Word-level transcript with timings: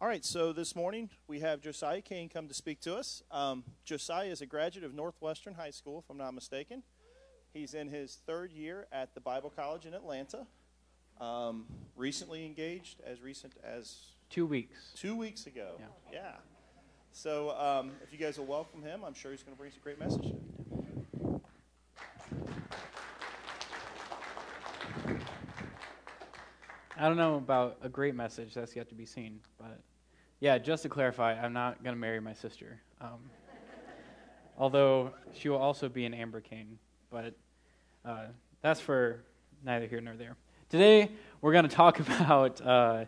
All 0.00 0.08
right, 0.08 0.24
so 0.24 0.54
this 0.54 0.74
morning 0.74 1.10
we 1.28 1.40
have 1.40 1.60
Josiah 1.60 2.00
Kane 2.00 2.30
come 2.30 2.48
to 2.48 2.54
speak 2.54 2.80
to 2.80 2.96
us. 2.96 3.22
Um, 3.30 3.64
Josiah 3.84 4.28
is 4.28 4.40
a 4.40 4.46
graduate 4.46 4.82
of 4.86 4.94
Northwestern 4.94 5.52
High 5.52 5.72
School, 5.72 5.98
if 5.98 6.08
I'm 6.10 6.16
not 6.16 6.32
mistaken. 6.32 6.82
He's 7.52 7.74
in 7.74 7.86
his 7.88 8.18
third 8.26 8.50
year 8.50 8.86
at 8.92 9.12
the 9.14 9.20
Bible 9.20 9.52
College 9.54 9.84
in 9.84 9.92
Atlanta. 9.92 10.46
Um, 11.20 11.66
recently 11.96 12.46
engaged, 12.46 13.02
as 13.06 13.20
recent 13.20 13.52
as 13.62 13.94
Two 14.30 14.46
weeks. 14.46 14.92
two 14.96 15.14
weeks 15.14 15.46
ago. 15.46 15.72
Yeah. 15.78 15.84
Yeah. 16.10 16.32
So 17.12 17.50
um, 17.58 17.90
if 18.02 18.10
you 18.10 18.18
guys 18.18 18.38
will 18.38 18.46
welcome 18.46 18.82
him, 18.82 19.02
I'm 19.04 19.12
sure 19.12 19.32
he's 19.32 19.42
going 19.42 19.54
to 19.54 19.58
bring 19.58 19.70
us 19.70 19.76
a 19.76 19.80
great 19.80 19.98
message. 19.98 20.32
I 26.96 27.06
don't 27.06 27.18
know 27.18 27.36
about 27.36 27.78
a 27.82 27.88
great 27.90 28.14
message 28.14 28.54
that's 28.54 28.74
yet 28.74 28.88
to 28.90 28.94
be 28.94 29.04
seen, 29.04 29.40
but 29.58 29.80
yeah, 30.40 30.56
just 30.56 30.82
to 30.84 30.88
clarify, 30.88 31.34
I'm 31.34 31.52
not 31.52 31.84
going 31.84 31.94
to 31.94 32.00
marry 32.00 32.18
my 32.18 32.32
sister. 32.32 32.80
Um, 33.00 33.18
although 34.58 35.12
she 35.34 35.50
will 35.50 35.58
also 35.58 35.88
be 35.88 36.06
an 36.06 36.14
Amber 36.14 36.40
Kane, 36.40 36.78
but 37.10 37.34
uh, 38.06 38.24
that's 38.62 38.80
for 38.80 39.22
neither 39.64 39.86
here 39.86 40.00
nor 40.00 40.16
there. 40.16 40.36
Today, 40.70 41.10
we're 41.42 41.52
going 41.52 41.68
to 41.68 41.74
talk 41.74 42.00
about 42.20 42.60
uh, 42.62 43.04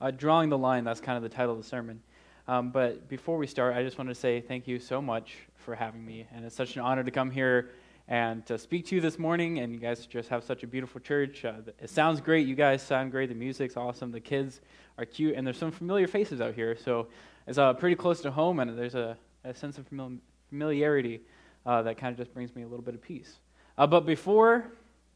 uh, 0.00 0.12
drawing 0.12 0.48
the 0.48 0.58
line. 0.58 0.84
That's 0.84 1.00
kind 1.00 1.16
of 1.16 1.24
the 1.24 1.28
title 1.28 1.52
of 1.52 1.62
the 1.62 1.68
sermon. 1.68 2.00
Um, 2.46 2.70
but 2.70 3.08
before 3.08 3.36
we 3.36 3.48
start, 3.48 3.74
I 3.74 3.82
just 3.82 3.98
want 3.98 4.08
to 4.08 4.14
say 4.14 4.40
thank 4.40 4.68
you 4.68 4.78
so 4.78 5.02
much 5.02 5.34
for 5.56 5.74
having 5.74 6.06
me, 6.06 6.28
and 6.32 6.44
it's 6.44 6.54
such 6.54 6.76
an 6.76 6.82
honor 6.82 7.02
to 7.02 7.10
come 7.10 7.32
here 7.32 7.70
and 8.08 8.46
to 8.46 8.58
speak 8.58 8.86
to 8.86 8.94
you 8.94 9.00
this 9.00 9.18
morning. 9.18 9.58
And 9.58 9.72
you 9.72 9.78
guys 9.78 10.06
just 10.06 10.28
have 10.28 10.44
such 10.44 10.62
a 10.62 10.66
beautiful 10.66 11.00
church. 11.00 11.44
Uh, 11.44 11.54
it 11.80 11.90
sounds 11.90 12.20
great. 12.20 12.46
You 12.46 12.54
guys 12.54 12.82
sound 12.82 13.10
great. 13.10 13.28
The 13.28 13.34
music's 13.34 13.76
awesome. 13.76 14.12
The 14.12 14.20
kids 14.20 14.60
are 14.98 15.04
cute, 15.04 15.34
and 15.34 15.46
there's 15.46 15.58
some 15.58 15.72
familiar 15.72 16.06
faces 16.06 16.40
out 16.40 16.54
here. 16.54 16.76
So 16.76 17.08
it's 17.46 17.58
uh, 17.58 17.74
pretty 17.74 17.96
close 17.96 18.20
to 18.22 18.30
home, 18.30 18.60
and 18.60 18.78
there's 18.78 18.94
a, 18.94 19.16
a 19.44 19.54
sense 19.54 19.78
of 19.78 19.88
famili- 19.90 20.18
familiarity 20.48 21.20
uh, 21.64 21.82
that 21.82 21.98
kind 21.98 22.12
of 22.12 22.18
just 22.18 22.32
brings 22.32 22.54
me 22.54 22.62
a 22.62 22.66
little 22.66 22.84
bit 22.84 22.94
of 22.94 23.02
peace. 23.02 23.38
Uh, 23.78 23.86
but 23.86 24.06
before 24.06 24.72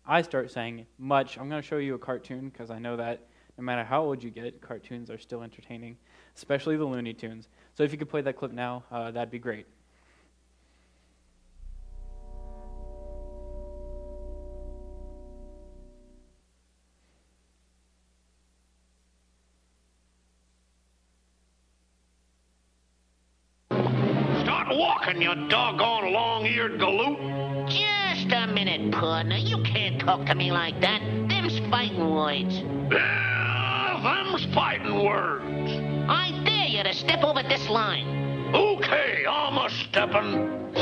I 0.06 0.22
start 0.22 0.50
saying 0.50 0.86
much, 0.98 1.38
I'm 1.38 1.48
going 1.48 1.62
to 1.62 1.66
show 1.66 1.78
you 1.78 1.94
a 1.94 1.98
cartoon 1.98 2.48
because 2.48 2.70
I 2.70 2.78
know 2.78 2.96
that 2.96 3.26
no 3.56 3.64
matter 3.64 3.84
how 3.84 4.02
old 4.02 4.22
you 4.22 4.30
get, 4.30 4.60
cartoons 4.60 5.10
are 5.10 5.18
still 5.18 5.42
entertaining, 5.42 5.96
especially 6.34 6.76
the 6.76 6.84
Looney 6.84 7.12
Tunes. 7.12 7.48
So 7.76 7.82
if 7.82 7.92
you 7.92 7.98
could 7.98 8.08
play 8.08 8.22
that 8.22 8.36
clip 8.36 8.52
now, 8.52 8.84
uh, 8.90 9.10
that'd 9.10 9.30
be 9.30 9.38
great. 9.38 9.66
You 25.34 25.48
doggone 25.48 26.12
long-eared 26.12 26.78
galoot. 26.78 27.68
Just 27.68 28.32
a 28.32 28.46
minute, 28.52 28.92
partner. 28.92 29.36
You 29.36 29.62
can't 29.62 30.00
talk 30.00 30.26
to 30.26 30.34
me 30.34 30.50
like 30.50 30.80
that. 30.80 31.00
Them's 31.28 31.58
fighting 31.70 32.10
words. 32.10 32.54
Yeah, 32.90 34.00
them's 34.02 34.44
fighting 34.54 35.04
words. 35.04 35.72
I 36.08 36.32
dare 36.44 36.66
you 36.66 36.82
to 36.82 36.94
step 36.94 37.22
over 37.22 37.42
this 37.44 37.68
line. 37.68 38.52
Okay, 38.54 39.24
I'm 39.28 39.56
a 39.58 39.70
steppin'. 39.70 40.74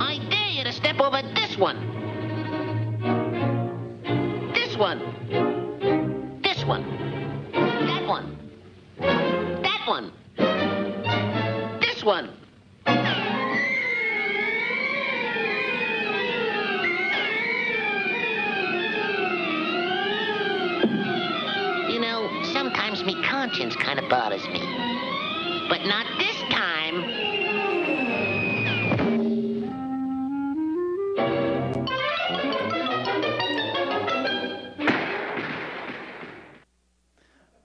I 0.00 0.18
dare 0.28 0.48
you 0.48 0.64
to 0.64 0.72
step 0.72 0.98
over 0.98 1.22
this 1.34 1.56
one. 1.56 1.92
This 4.54 4.76
one. 4.76 5.23
But 25.68 25.84
not 25.86 26.06
this 26.18 26.36
time. 26.50 27.24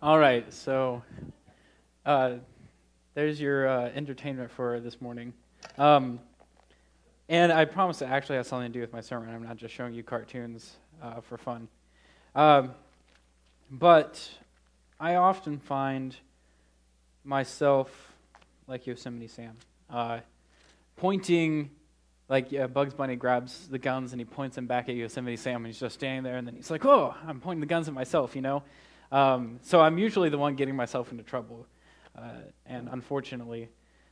All 0.02 0.18
right, 0.18 0.52
so 0.54 1.04
uh, 2.06 2.36
there's 3.16 3.40
your 3.40 3.68
uh, 3.68 3.90
entertainment 3.94 4.50
for 4.50 4.80
this 4.80 5.02
morning. 5.02 5.34
Um, 5.78 6.20
and 7.28 7.52
I 7.52 7.66
promise 7.66 8.02
it 8.02 8.06
actually 8.06 8.38
has 8.38 8.48
something 8.48 8.72
to 8.72 8.74
do 8.74 8.82
with 8.82 8.94
my 8.94 9.02
sermon. 9.02 9.30
I'm 9.30 9.44
not 9.44 9.58
just 9.58 9.74
showing 9.76 9.94
you 9.94 10.04
cartoons 10.04 10.78
uh, 11.04 11.22
for 11.22 11.38
fun. 11.38 11.68
Um, 12.34 12.72
but 13.70 14.30
I 15.00 15.16
often 15.16 15.60
find 15.60 16.16
myself 17.30 18.12
like 18.68 18.88
Yosemite 18.88 19.28
Sam, 19.28 19.56
uh, 19.90 20.20
pointing 20.98 21.70
like 22.28 22.52
yeah, 22.52 22.68
Bugs 22.68 22.94
Bunny 22.94 23.16
grabs 23.16 23.68
the 23.68 23.78
guns 23.78 24.12
and 24.12 24.20
he 24.20 24.26
points 24.26 24.56
them 24.56 24.66
back 24.66 24.90
at 24.90 24.96
Yosemite 24.96 25.38
Sam, 25.38 25.58
and 25.58 25.68
he's 25.68 25.80
just 25.80 25.96
standing 25.96 26.24
there, 26.24 26.38
and 26.38 26.48
then 26.48 26.56
he's 26.56 26.72
like, 26.72 26.86
"Oh, 26.86 27.16
I'm 27.26 27.40
pointing 27.40 27.62
the 27.62 27.68
guns 27.68 27.88
at 27.88 27.94
myself," 27.94 28.36
you 28.36 28.42
know. 28.42 28.64
Um, 29.12 29.60
so 29.62 29.80
I'm 29.80 29.98
usually 29.98 30.30
the 30.30 30.38
one 30.38 30.56
getting 30.56 30.76
myself 30.76 31.12
into 31.12 31.24
trouble, 31.24 31.68
uh, 32.18 32.42
and 32.66 32.90
unfortunately, 32.92 33.70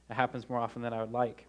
it 0.09 0.13
happens 0.13 0.47
more 0.47 0.59
often 0.59 0.83
than 0.83 0.93
I 0.93 1.01
would 1.01 1.11
like. 1.11 1.45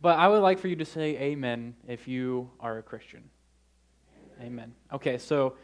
But 0.00 0.18
I 0.18 0.28
would 0.28 0.40
like 0.40 0.58
for 0.58 0.68
you 0.68 0.76
to 0.76 0.86
say 0.86 1.18
"Amen" 1.18 1.76
if 1.86 2.08
you 2.08 2.50
are 2.60 2.78
a 2.78 2.82
Christian. 2.82 3.28
Amen. 4.40 4.74
Okay, 4.92 5.18
so 5.18 5.56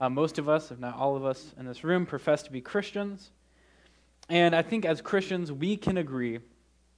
uh, 0.00 0.08
most 0.08 0.38
of 0.38 0.48
us, 0.48 0.70
if 0.70 0.78
not 0.78 0.96
all 0.96 1.16
of 1.16 1.24
us 1.24 1.52
in 1.58 1.66
this 1.66 1.82
room, 1.82 2.06
profess 2.06 2.42
to 2.44 2.52
be 2.52 2.60
Christians. 2.60 3.30
And 4.28 4.54
I 4.54 4.62
think 4.62 4.84
as 4.84 5.00
Christians, 5.00 5.50
we 5.50 5.76
can 5.76 5.96
agree 5.96 6.40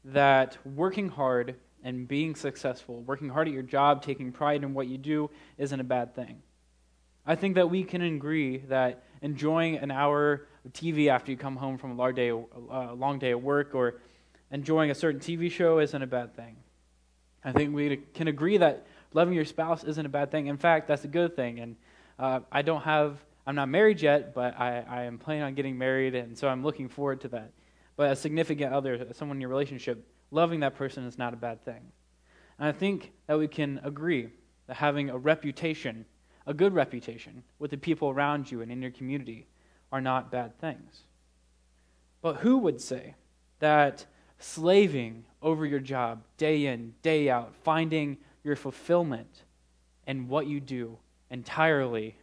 that 0.04 0.58
working 0.66 1.08
hard 1.08 1.56
and 1.82 2.06
being 2.06 2.34
successful, 2.34 3.02
working 3.02 3.28
hard 3.28 3.48
at 3.48 3.54
your 3.54 3.62
job, 3.62 4.02
taking 4.02 4.32
pride 4.32 4.62
in 4.62 4.74
what 4.74 4.86
you 4.88 4.98
do, 4.98 5.30
isn't 5.56 5.80
a 5.80 5.84
bad 5.84 6.14
thing. 6.14 6.42
I 7.26 7.36
think 7.36 7.54
that 7.54 7.70
we 7.70 7.84
can 7.84 8.02
agree 8.02 8.58
that 8.68 9.04
enjoying 9.22 9.76
an 9.76 9.90
hour 9.90 10.46
of 10.64 10.72
TV 10.72 11.08
after 11.08 11.30
you 11.30 11.36
come 11.36 11.56
home 11.56 11.78
from 11.78 11.92
a 11.92 11.94
long 11.94 12.14
day, 12.14 12.28
a 12.28 12.94
long 12.94 13.18
day 13.18 13.30
at 13.30 13.40
work 13.40 13.74
or 13.74 14.00
enjoying 14.50 14.90
a 14.90 14.94
certain 14.94 15.20
TV 15.20 15.50
show 15.50 15.78
isn't 15.78 16.02
a 16.02 16.06
bad 16.06 16.34
thing. 16.34 16.56
I 17.44 17.52
think 17.52 17.74
we 17.74 17.98
can 18.14 18.28
agree 18.28 18.58
that 18.58 18.86
loving 19.12 19.34
your 19.34 19.44
spouse 19.44 19.84
isn't 19.84 20.04
a 20.04 20.08
bad 20.10 20.30
thing. 20.30 20.46
In 20.46 20.56
fact, 20.56 20.88
that's 20.88 21.04
a 21.04 21.08
good 21.08 21.36
thing. 21.36 21.60
And 21.60 21.76
uh, 22.18 22.40
I 22.50 22.62
don't 22.62 22.82
have, 22.82 23.18
I'm 23.50 23.56
not 23.56 23.68
married 23.68 24.00
yet, 24.00 24.32
but 24.32 24.56
I, 24.60 24.84
I 24.88 25.02
am 25.02 25.18
planning 25.18 25.42
on 25.42 25.54
getting 25.54 25.76
married, 25.76 26.14
and 26.14 26.38
so 26.38 26.46
I'm 26.46 26.62
looking 26.62 26.88
forward 26.88 27.20
to 27.22 27.28
that. 27.30 27.50
But 27.96 28.12
a 28.12 28.14
significant 28.14 28.72
other, 28.72 29.08
someone 29.12 29.38
in 29.38 29.40
your 29.40 29.50
relationship, 29.50 30.06
loving 30.30 30.60
that 30.60 30.76
person 30.76 31.04
is 31.04 31.18
not 31.18 31.34
a 31.34 31.36
bad 31.36 31.64
thing. 31.64 31.90
And 32.60 32.68
I 32.68 32.70
think 32.70 33.10
that 33.26 33.40
we 33.40 33.48
can 33.48 33.80
agree 33.82 34.28
that 34.68 34.76
having 34.76 35.10
a 35.10 35.18
reputation, 35.18 36.04
a 36.46 36.54
good 36.54 36.72
reputation, 36.72 37.42
with 37.58 37.72
the 37.72 37.76
people 37.76 38.10
around 38.10 38.48
you 38.48 38.60
and 38.60 38.70
in 38.70 38.80
your 38.80 38.92
community 38.92 39.48
are 39.90 40.00
not 40.00 40.30
bad 40.30 40.56
things. 40.60 41.00
But 42.22 42.36
who 42.36 42.58
would 42.58 42.80
say 42.80 43.16
that 43.58 44.06
slaving 44.38 45.24
over 45.42 45.66
your 45.66 45.80
job 45.80 46.22
day 46.36 46.66
in, 46.66 46.94
day 47.02 47.28
out, 47.28 47.56
finding 47.64 48.18
your 48.44 48.54
fulfillment 48.54 49.42
in 50.06 50.28
what 50.28 50.46
you 50.46 50.60
do 50.60 50.98
entirely 51.30 52.16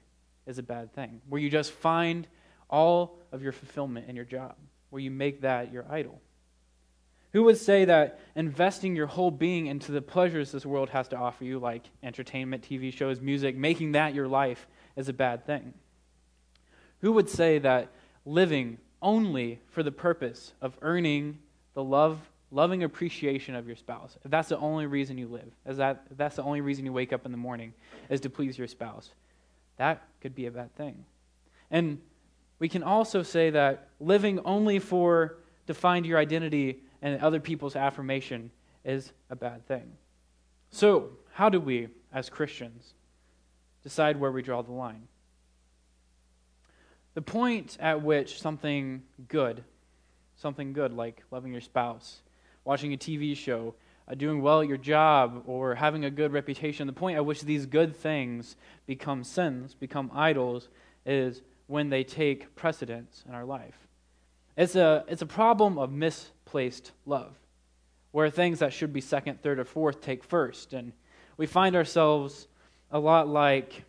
is 0.47 0.57
a 0.57 0.63
bad 0.63 0.93
thing? 0.93 1.21
Where 1.29 1.41
you 1.41 1.49
just 1.49 1.71
find 1.71 2.27
all 2.69 3.19
of 3.31 3.43
your 3.43 3.51
fulfillment 3.51 4.09
in 4.09 4.15
your 4.15 4.25
job, 4.25 4.55
where 4.89 5.01
you 5.01 5.11
make 5.11 5.41
that 5.41 5.71
your 5.71 5.85
idol. 5.89 6.21
Who 7.33 7.43
would 7.43 7.57
say 7.57 7.85
that 7.85 8.19
investing 8.35 8.95
your 8.95 9.05
whole 9.05 9.31
being 9.31 9.67
into 9.67 9.91
the 9.91 10.01
pleasures 10.01 10.51
this 10.51 10.65
world 10.65 10.89
has 10.89 11.09
to 11.09 11.17
offer 11.17 11.43
you, 11.43 11.59
like 11.59 11.83
entertainment, 12.01 12.67
TV 12.67 12.91
shows, 12.91 13.19
music, 13.19 13.55
making 13.55 13.91
that 13.91 14.15
your 14.15 14.27
life, 14.27 14.65
is 14.95 15.09
a 15.09 15.13
bad 15.13 15.45
thing? 15.45 15.73
Who 17.01 17.11
would 17.13 17.29
say 17.29 17.59
that 17.59 17.91
living 18.25 18.79
only 19.01 19.59
for 19.69 19.83
the 19.83 19.91
purpose 19.91 20.53
of 20.61 20.77
earning 20.81 21.37
the 21.73 21.83
love, 21.83 22.19
loving 22.49 22.83
appreciation 22.83 23.55
of 23.55 23.67
your 23.67 23.75
spouse, 23.75 24.17
if 24.23 24.31
that's 24.31 24.49
the 24.49 24.57
only 24.57 24.87
reason 24.87 25.17
you 25.17 25.27
live, 25.27 25.51
is 25.67 25.77
that, 25.77 26.05
that's 26.17 26.37
the 26.37 26.43
only 26.43 26.61
reason 26.61 26.85
you 26.85 26.93
wake 26.93 27.13
up 27.13 27.25
in 27.25 27.31
the 27.31 27.37
morning, 27.37 27.73
is 28.09 28.21
to 28.21 28.29
please 28.29 28.57
your 28.57 28.67
spouse, 28.67 29.11
that 29.77 30.03
could 30.21 30.35
be 30.35 30.45
a 30.45 30.51
bad 30.51 30.75
thing. 30.75 31.05
And 31.71 31.99
we 32.59 32.69
can 32.69 32.83
also 32.83 33.23
say 33.23 33.51
that 33.51 33.89
living 33.99 34.39
only 34.45 34.79
for 34.79 35.37
to 35.67 35.73
find 35.73 36.05
your 36.05 36.17
identity 36.17 36.81
and 37.01 37.21
other 37.21 37.39
people's 37.39 37.75
affirmation 37.75 38.51
is 38.83 39.11
a 39.29 39.35
bad 39.35 39.67
thing. 39.67 39.91
So, 40.71 41.11
how 41.33 41.49
do 41.49 41.59
we, 41.59 41.89
as 42.11 42.29
Christians, 42.29 42.93
decide 43.83 44.19
where 44.19 44.31
we 44.31 44.41
draw 44.41 44.61
the 44.61 44.71
line? 44.71 45.07
The 47.13 47.21
point 47.21 47.77
at 47.79 48.01
which 48.01 48.41
something 48.41 49.03
good, 49.27 49.63
something 50.35 50.73
good 50.73 50.93
like 50.93 51.23
loving 51.31 51.51
your 51.51 51.61
spouse, 51.61 52.21
watching 52.63 52.93
a 52.93 52.97
TV 52.97 53.35
show, 53.35 53.75
Uh, 54.09 54.15
doing 54.15 54.41
well 54.41 54.61
at 54.61 54.69
your 54.69 54.77
job, 54.77 55.43
or 55.47 55.75
having 55.75 56.05
a 56.05 56.09
good 56.09 56.31
reputation, 56.31 56.87
the 56.87 56.93
point 56.93 57.17
at 57.17 57.25
which 57.25 57.41
these 57.41 57.65
good 57.65 57.93
things 57.93 58.55
become 58.85 59.21
sins, 59.21 59.73
become 59.73 60.09
idols, 60.13 60.69
is 61.05 61.41
when 61.67 61.89
they 61.89 62.05
take 62.05 62.55
precedence 62.55 63.25
in 63.27 63.35
our 63.35 63.43
life. 63.43 63.87
It's 64.55 64.75
a, 64.75 65.03
it's 65.09 65.21
a 65.21 65.25
problem 65.25 65.77
of 65.77 65.91
misplaced 65.91 66.93
love, 67.05 67.35
where 68.11 68.29
things 68.29 68.59
that 68.59 68.71
should 68.71 68.93
be 68.93 69.01
second, 69.01 69.41
third, 69.41 69.59
or 69.59 69.65
fourth 69.65 69.99
take 69.99 70.23
first. 70.23 70.71
And 70.71 70.93
we 71.35 71.45
find 71.45 71.75
ourselves 71.75 72.47
a 72.89 72.99
lot 72.99 73.27
like 73.27 73.83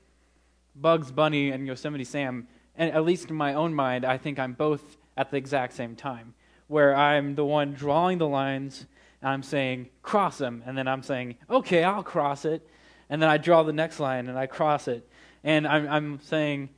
Bugs 0.74 1.12
Bunny 1.12 1.50
and 1.50 1.64
Yosemite 1.64 2.02
Sam. 2.04 2.48
And 2.76 2.92
at 2.92 3.04
least 3.04 3.30
in 3.30 3.36
my 3.36 3.54
own 3.54 3.72
mind, 3.72 4.04
I 4.04 4.18
think 4.18 4.40
I'm 4.40 4.54
both 4.54 4.96
at 5.16 5.30
the 5.30 5.36
exact 5.36 5.74
same 5.74 5.94
time, 5.94 6.34
where 6.66 6.94
I'm 6.94 7.36
the 7.36 7.44
one 7.44 7.72
drawing 7.72 8.18
the 8.18 8.28
lines 8.28 8.86
and 9.20 9.30
I'm 9.30 9.42
saying, 9.42 9.88
cross 10.02 10.38
them. 10.38 10.62
And 10.66 10.76
then 10.76 10.86
I'm 10.86 11.02
saying, 11.02 11.36
okay, 11.50 11.82
I'll 11.84 12.02
cross 12.02 12.44
it. 12.44 12.66
And 13.10 13.20
then 13.20 13.28
I 13.28 13.38
draw 13.38 13.62
the 13.62 13.72
next 13.72 14.00
line 14.00 14.28
and 14.28 14.38
I 14.38 14.46
cross 14.46 14.88
it. 14.88 15.08
And 15.42 15.66
I'm, 15.66 15.88
I'm 15.88 16.20
saying 16.20 16.68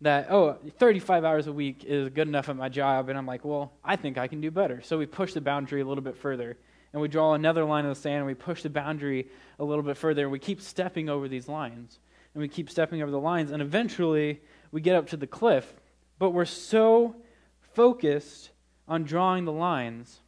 that, 0.00 0.30
oh, 0.30 0.58
35 0.78 1.24
hours 1.24 1.46
a 1.46 1.52
week 1.52 1.84
is 1.84 2.10
good 2.10 2.28
enough 2.28 2.48
at 2.48 2.56
my 2.56 2.68
job. 2.68 3.08
And 3.08 3.18
I'm 3.18 3.26
like, 3.26 3.44
well, 3.44 3.72
I 3.84 3.96
think 3.96 4.18
I 4.18 4.26
can 4.26 4.40
do 4.40 4.50
better. 4.50 4.82
So 4.82 4.98
we 4.98 5.06
push 5.06 5.32
the 5.32 5.40
boundary 5.40 5.80
a 5.80 5.84
little 5.84 6.04
bit 6.04 6.16
further. 6.16 6.58
And 6.92 7.02
we 7.02 7.08
draw 7.08 7.34
another 7.34 7.64
line 7.64 7.84
in 7.84 7.90
the 7.90 7.94
sand 7.94 8.18
and 8.18 8.26
we 8.26 8.34
push 8.34 8.62
the 8.62 8.70
boundary 8.70 9.28
a 9.58 9.64
little 9.64 9.82
bit 9.82 9.96
further. 9.96 10.22
And 10.22 10.32
we 10.32 10.38
keep 10.38 10.60
stepping 10.60 11.08
over 11.08 11.28
these 11.28 11.48
lines. 11.48 12.00
And 12.34 12.42
we 12.42 12.48
keep 12.48 12.70
stepping 12.70 13.02
over 13.02 13.10
the 13.10 13.20
lines. 13.20 13.50
And 13.50 13.62
eventually 13.62 14.40
we 14.72 14.80
get 14.80 14.96
up 14.96 15.08
to 15.08 15.16
the 15.16 15.26
cliff. 15.26 15.74
But 16.18 16.30
we're 16.30 16.44
so 16.44 17.16
focused 17.74 18.50
on 18.86 19.04
drawing 19.04 19.44
the 19.44 19.52
lines 19.52 20.20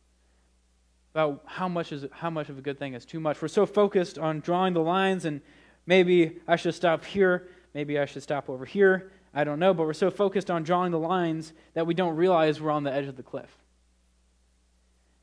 about 1.12 1.42
how 1.46 1.68
much 1.68 1.92
is 1.92 2.06
how 2.12 2.30
much 2.30 2.48
of 2.48 2.58
a 2.58 2.60
good 2.60 2.78
thing 2.78 2.94
is 2.94 3.04
too 3.04 3.20
much. 3.20 3.40
We're 3.42 3.48
so 3.48 3.66
focused 3.66 4.18
on 4.18 4.40
drawing 4.40 4.74
the 4.74 4.80
lines 4.80 5.24
and 5.24 5.40
maybe 5.86 6.38
I 6.46 6.56
should 6.56 6.74
stop 6.74 7.04
here, 7.04 7.48
maybe 7.74 7.98
I 7.98 8.04
should 8.04 8.22
stop 8.22 8.48
over 8.48 8.64
here. 8.64 9.12
I 9.32 9.44
don't 9.44 9.58
know, 9.58 9.72
but 9.72 9.86
we're 9.86 9.92
so 9.92 10.10
focused 10.10 10.50
on 10.50 10.64
drawing 10.64 10.90
the 10.90 10.98
lines 10.98 11.52
that 11.74 11.86
we 11.86 11.94
don't 11.94 12.16
realize 12.16 12.60
we're 12.60 12.70
on 12.70 12.82
the 12.82 12.92
edge 12.92 13.06
of 13.06 13.16
the 13.16 13.22
cliff. 13.22 13.56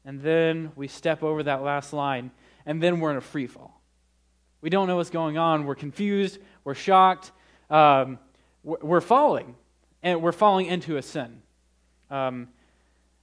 And 0.05 0.21
then 0.21 0.71
we 0.75 0.87
step 0.87 1.23
over 1.23 1.43
that 1.43 1.61
last 1.61 1.91
line, 1.91 2.31
and 2.65 2.81
then 2.81 3.01
we're 3.01 3.11
in 3.11 3.17
a 3.17 3.21
free 3.21 3.47
fall. 3.47 3.81
We 4.61 4.69
don't 4.69 4.87
know 4.87 4.95
what's 4.95 5.09
going 5.09 5.37
on. 5.37 5.65
We're 5.65 5.75
confused. 5.75 6.39
We're 6.63 6.73
shocked. 6.73 7.33
Um, 7.69 8.17
we're 8.63 9.01
falling, 9.01 9.55
and 10.01 10.21
we're 10.21 10.31
falling 10.31 10.67
into 10.67 10.95
a 10.95 11.01
sin. 11.01 11.41
Um, 12.09 12.47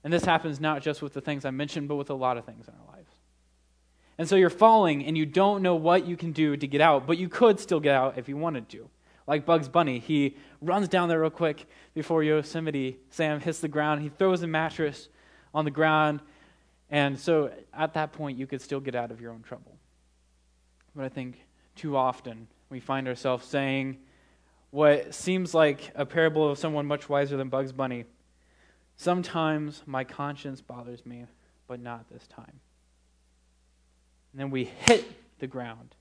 and 0.04 0.12
this 0.12 0.24
happens 0.24 0.60
not 0.60 0.82
just 0.82 1.00
with 1.00 1.14
the 1.14 1.22
things 1.22 1.46
I 1.46 1.50
mentioned, 1.50 1.88
but 1.88 1.96
with 1.96 2.10
a 2.10 2.14
lot 2.14 2.36
of 2.36 2.44
things 2.44 2.68
in 2.68 2.74
our 2.74 2.94
lives. 2.94 3.10
And 4.18 4.28
so 4.28 4.36
you're 4.36 4.50
falling 4.50 5.04
and 5.06 5.16
you 5.16 5.26
don't 5.26 5.62
know 5.62 5.74
what 5.74 6.06
you 6.06 6.16
can 6.16 6.32
do 6.32 6.56
to 6.56 6.66
get 6.66 6.82
out, 6.82 7.06
but 7.06 7.16
you 7.16 7.28
could 7.28 7.58
still 7.58 7.80
get 7.80 7.94
out 7.94 8.18
if 8.18 8.28
you 8.28 8.36
wanted 8.36 8.68
to. 8.68 8.88
Like 9.26 9.46
Bugs 9.46 9.68
Bunny, 9.68 9.98
he 9.98 10.36
runs 10.60 10.88
down 10.88 11.08
there 11.08 11.20
real 11.20 11.30
quick 11.30 11.66
before 11.94 12.22
Yosemite 12.22 12.98
Sam 13.08 13.40
hits 13.40 13.60
the 13.60 13.68
ground. 13.68 14.02
He 14.02 14.10
throws 14.10 14.42
a 14.42 14.46
mattress 14.46 15.08
on 15.54 15.64
the 15.64 15.70
ground. 15.70 16.20
And 16.90 17.18
so 17.18 17.50
at 17.72 17.94
that 17.94 18.12
point, 18.12 18.38
you 18.38 18.46
could 18.46 18.60
still 18.60 18.80
get 18.80 18.94
out 18.94 19.10
of 19.10 19.22
your 19.22 19.32
own 19.32 19.42
trouble. 19.42 19.78
But 20.94 21.06
I 21.06 21.08
think 21.08 21.38
too 21.74 21.96
often 21.96 22.46
we 22.68 22.78
find 22.78 23.08
ourselves 23.08 23.46
saying 23.46 23.96
what 24.70 25.14
seems 25.14 25.54
like 25.54 25.90
a 25.94 26.04
parable 26.04 26.50
of 26.50 26.58
someone 26.58 26.84
much 26.84 27.08
wiser 27.08 27.38
than 27.38 27.48
Bugs 27.48 27.72
Bunny 27.72 28.04
Sometimes 28.96 29.82
my 29.86 30.04
conscience 30.04 30.60
bothers 30.60 31.04
me, 31.04 31.26
but 31.66 31.80
not 31.80 32.08
this 32.10 32.26
time. 32.26 32.60
And 34.32 34.40
then 34.40 34.50
we 34.50 34.64
hit 34.64 35.04
the 35.38 35.46
ground. 35.46 35.94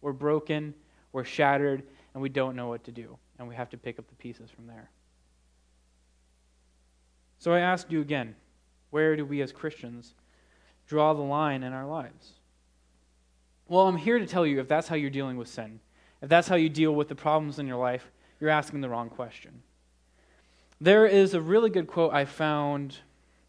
We're 0.00 0.12
broken, 0.12 0.74
we're 1.12 1.24
shattered, 1.24 1.82
and 2.12 2.22
we 2.22 2.28
don't 2.28 2.56
know 2.56 2.68
what 2.68 2.84
to 2.84 2.92
do. 2.92 3.18
And 3.38 3.48
we 3.48 3.54
have 3.54 3.70
to 3.70 3.76
pick 3.76 3.98
up 3.98 4.08
the 4.08 4.14
pieces 4.14 4.50
from 4.50 4.66
there. 4.66 4.90
So 7.38 7.52
I 7.52 7.60
ask 7.60 7.90
you 7.90 8.00
again 8.00 8.36
where 8.90 9.16
do 9.16 9.24
we 9.24 9.42
as 9.42 9.50
Christians 9.50 10.14
draw 10.86 11.14
the 11.14 11.22
line 11.22 11.64
in 11.64 11.72
our 11.72 11.84
lives? 11.84 12.34
Well, 13.66 13.88
I'm 13.88 13.96
here 13.96 14.18
to 14.20 14.26
tell 14.26 14.46
you 14.46 14.60
if 14.60 14.68
that's 14.68 14.86
how 14.86 14.94
you're 14.94 15.10
dealing 15.10 15.36
with 15.36 15.48
sin, 15.48 15.80
if 16.22 16.28
that's 16.28 16.46
how 16.46 16.54
you 16.54 16.68
deal 16.68 16.94
with 16.94 17.08
the 17.08 17.14
problems 17.14 17.58
in 17.58 17.66
your 17.66 17.76
life, 17.76 18.10
you're 18.38 18.50
asking 18.50 18.82
the 18.82 18.88
wrong 18.88 19.08
question. 19.10 19.62
There 20.80 21.06
is 21.06 21.34
a 21.34 21.40
really 21.40 21.70
good 21.70 21.86
quote 21.86 22.12
I 22.12 22.24
found 22.24 22.98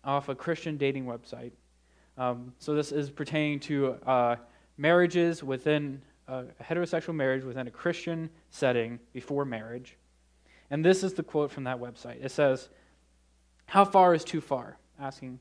off 0.03 0.29
a 0.29 0.35
Christian 0.35 0.77
dating 0.77 1.05
website. 1.05 1.51
Um, 2.17 2.53
so 2.59 2.75
this 2.75 2.91
is 2.91 3.09
pertaining 3.09 3.59
to 3.61 3.97
uh, 4.05 4.35
marriages 4.77 5.43
within 5.43 6.01
a 6.27 6.43
heterosexual 6.63 7.15
marriage 7.15 7.43
within 7.43 7.67
a 7.67 7.71
Christian 7.71 8.29
setting 8.49 8.99
before 9.11 9.43
marriage. 9.43 9.97
And 10.69 10.83
this 10.83 11.03
is 11.03 11.13
the 11.13 11.23
quote 11.23 11.51
from 11.51 11.65
that 11.65 11.79
website. 11.79 12.23
It 12.23 12.31
says, 12.31 12.69
How 13.65 13.85
far 13.85 14.13
is 14.13 14.23
too 14.23 14.41
far? 14.41 14.77
Asking, 14.99 15.39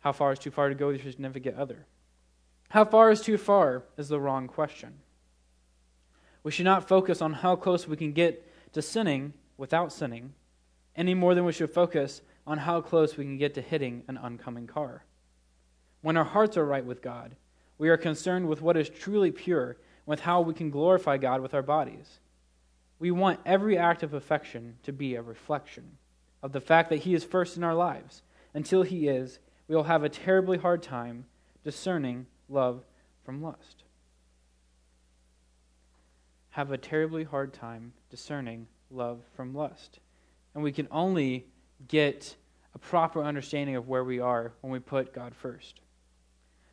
How 0.00 0.12
far 0.12 0.32
is 0.32 0.38
too 0.38 0.50
far 0.50 0.68
to 0.68 0.74
go 0.74 0.88
with 0.88 1.02
your 1.02 1.12
significant 1.12 1.56
other? 1.56 1.86
How 2.68 2.84
far 2.84 3.10
is 3.10 3.20
too 3.20 3.38
far 3.38 3.84
is 3.96 4.08
the 4.08 4.20
wrong 4.20 4.48
question. 4.48 4.94
We 6.42 6.50
should 6.50 6.64
not 6.64 6.88
focus 6.88 7.22
on 7.22 7.32
how 7.32 7.56
close 7.56 7.88
we 7.88 7.96
can 7.96 8.12
get 8.12 8.46
to 8.72 8.82
sinning 8.82 9.32
without 9.56 9.92
sinning 9.92 10.34
any 10.96 11.14
more 11.14 11.34
than 11.34 11.44
we 11.44 11.52
should 11.52 11.70
focus 11.70 12.22
on 12.46 12.58
how 12.58 12.80
close 12.80 13.16
we 13.16 13.24
can 13.24 13.38
get 13.38 13.54
to 13.54 13.60
hitting 13.60 14.02
an 14.08 14.16
oncoming 14.16 14.66
car. 14.66 15.04
When 16.00 16.16
our 16.16 16.24
hearts 16.24 16.56
are 16.56 16.64
right 16.64 16.84
with 16.84 17.02
God, 17.02 17.36
we 17.78 17.88
are 17.88 17.96
concerned 17.96 18.48
with 18.48 18.62
what 18.62 18.76
is 18.76 18.88
truly 18.88 19.30
pure, 19.30 19.76
with 20.06 20.20
how 20.20 20.40
we 20.40 20.54
can 20.54 20.70
glorify 20.70 21.18
God 21.18 21.40
with 21.40 21.52
our 21.52 21.62
bodies. 21.62 22.20
We 22.98 23.10
want 23.10 23.40
every 23.44 23.76
act 23.76 24.02
of 24.02 24.14
affection 24.14 24.76
to 24.84 24.92
be 24.92 25.14
a 25.14 25.22
reflection 25.22 25.98
of 26.42 26.52
the 26.52 26.60
fact 26.60 26.90
that 26.90 27.00
He 27.00 27.14
is 27.14 27.24
first 27.24 27.56
in 27.56 27.64
our 27.64 27.74
lives. 27.74 28.22
Until 28.54 28.82
He 28.82 29.08
is, 29.08 29.38
we 29.68 29.74
will 29.74 29.84
have 29.84 30.04
a 30.04 30.08
terribly 30.08 30.58
hard 30.58 30.82
time 30.82 31.26
discerning 31.64 32.26
love 32.48 32.84
from 33.24 33.42
lust. 33.42 33.82
Have 36.50 36.70
a 36.70 36.78
terribly 36.78 37.24
hard 37.24 37.52
time 37.52 37.92
discerning 38.08 38.68
love 38.90 39.20
from 39.34 39.54
lust. 39.54 39.98
And 40.56 40.64
we 40.64 40.72
can 40.72 40.88
only 40.90 41.44
get 41.86 42.34
a 42.74 42.78
proper 42.78 43.22
understanding 43.22 43.76
of 43.76 43.88
where 43.88 44.02
we 44.02 44.20
are 44.20 44.54
when 44.62 44.72
we 44.72 44.78
put 44.78 45.12
God 45.12 45.34
first. 45.34 45.80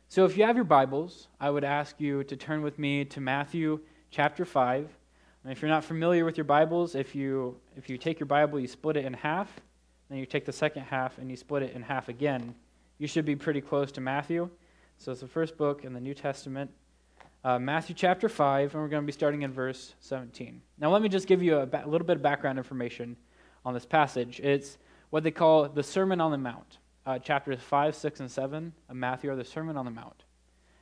So 0.08 0.24
if 0.24 0.38
you 0.38 0.44
have 0.44 0.56
your 0.56 0.64
Bibles, 0.64 1.28
I 1.38 1.50
would 1.50 1.64
ask 1.64 2.00
you 2.00 2.24
to 2.24 2.34
turn 2.34 2.62
with 2.62 2.78
me 2.78 3.04
to 3.04 3.20
Matthew 3.20 3.80
chapter 4.10 4.46
5. 4.46 4.88
And 5.42 5.52
if 5.52 5.60
you're 5.60 5.68
not 5.68 5.84
familiar 5.84 6.24
with 6.24 6.38
your 6.38 6.46
Bibles, 6.46 6.94
if 6.94 7.14
you, 7.14 7.60
if 7.76 7.90
you 7.90 7.98
take 7.98 8.18
your 8.18 8.26
Bible, 8.26 8.58
you 8.58 8.68
split 8.68 8.96
it 8.96 9.04
in 9.04 9.12
half, 9.12 9.52
then 10.08 10.16
you 10.16 10.24
take 10.24 10.46
the 10.46 10.52
second 10.52 10.84
half 10.84 11.18
and 11.18 11.30
you 11.30 11.36
split 11.36 11.62
it 11.62 11.74
in 11.74 11.82
half 11.82 12.08
again, 12.08 12.54
you 12.96 13.06
should 13.06 13.26
be 13.26 13.36
pretty 13.36 13.60
close 13.60 13.92
to 13.92 14.00
Matthew. 14.00 14.48
So 14.96 15.12
it's 15.12 15.20
the 15.20 15.28
first 15.28 15.58
book 15.58 15.84
in 15.84 15.92
the 15.92 16.00
New 16.00 16.14
Testament, 16.14 16.70
uh, 17.44 17.58
Matthew 17.58 17.94
chapter 17.94 18.30
5, 18.30 18.72
and 18.72 18.82
we're 18.82 18.88
going 18.88 19.02
to 19.02 19.06
be 19.06 19.12
starting 19.12 19.42
in 19.42 19.52
verse 19.52 19.94
17. 20.00 20.62
Now, 20.78 20.90
let 20.90 21.02
me 21.02 21.10
just 21.10 21.26
give 21.26 21.42
you 21.42 21.58
a 21.58 21.66
ba- 21.66 21.84
little 21.86 22.06
bit 22.06 22.16
of 22.16 22.22
background 22.22 22.56
information 22.56 23.14
on 23.64 23.74
this 23.74 23.86
passage. 23.86 24.40
It's 24.40 24.78
what 25.10 25.22
they 25.22 25.30
call 25.30 25.68
the 25.68 25.82
Sermon 25.82 26.20
on 26.20 26.30
the 26.30 26.38
Mount. 26.38 26.78
Uh, 27.06 27.18
chapters 27.18 27.60
5, 27.60 27.94
6, 27.94 28.20
and 28.20 28.30
7 28.30 28.72
of 28.88 28.96
Matthew 28.96 29.30
are 29.30 29.36
the 29.36 29.44
Sermon 29.44 29.76
on 29.76 29.84
the 29.84 29.90
Mount. 29.90 30.24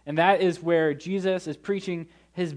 And 0.07 0.19
that 0.19 0.41
is 0.41 0.63
where 0.63 0.95
Jesus 0.95 1.47
is 1.47 1.57
preaching 1.57 2.07
his, 2.33 2.55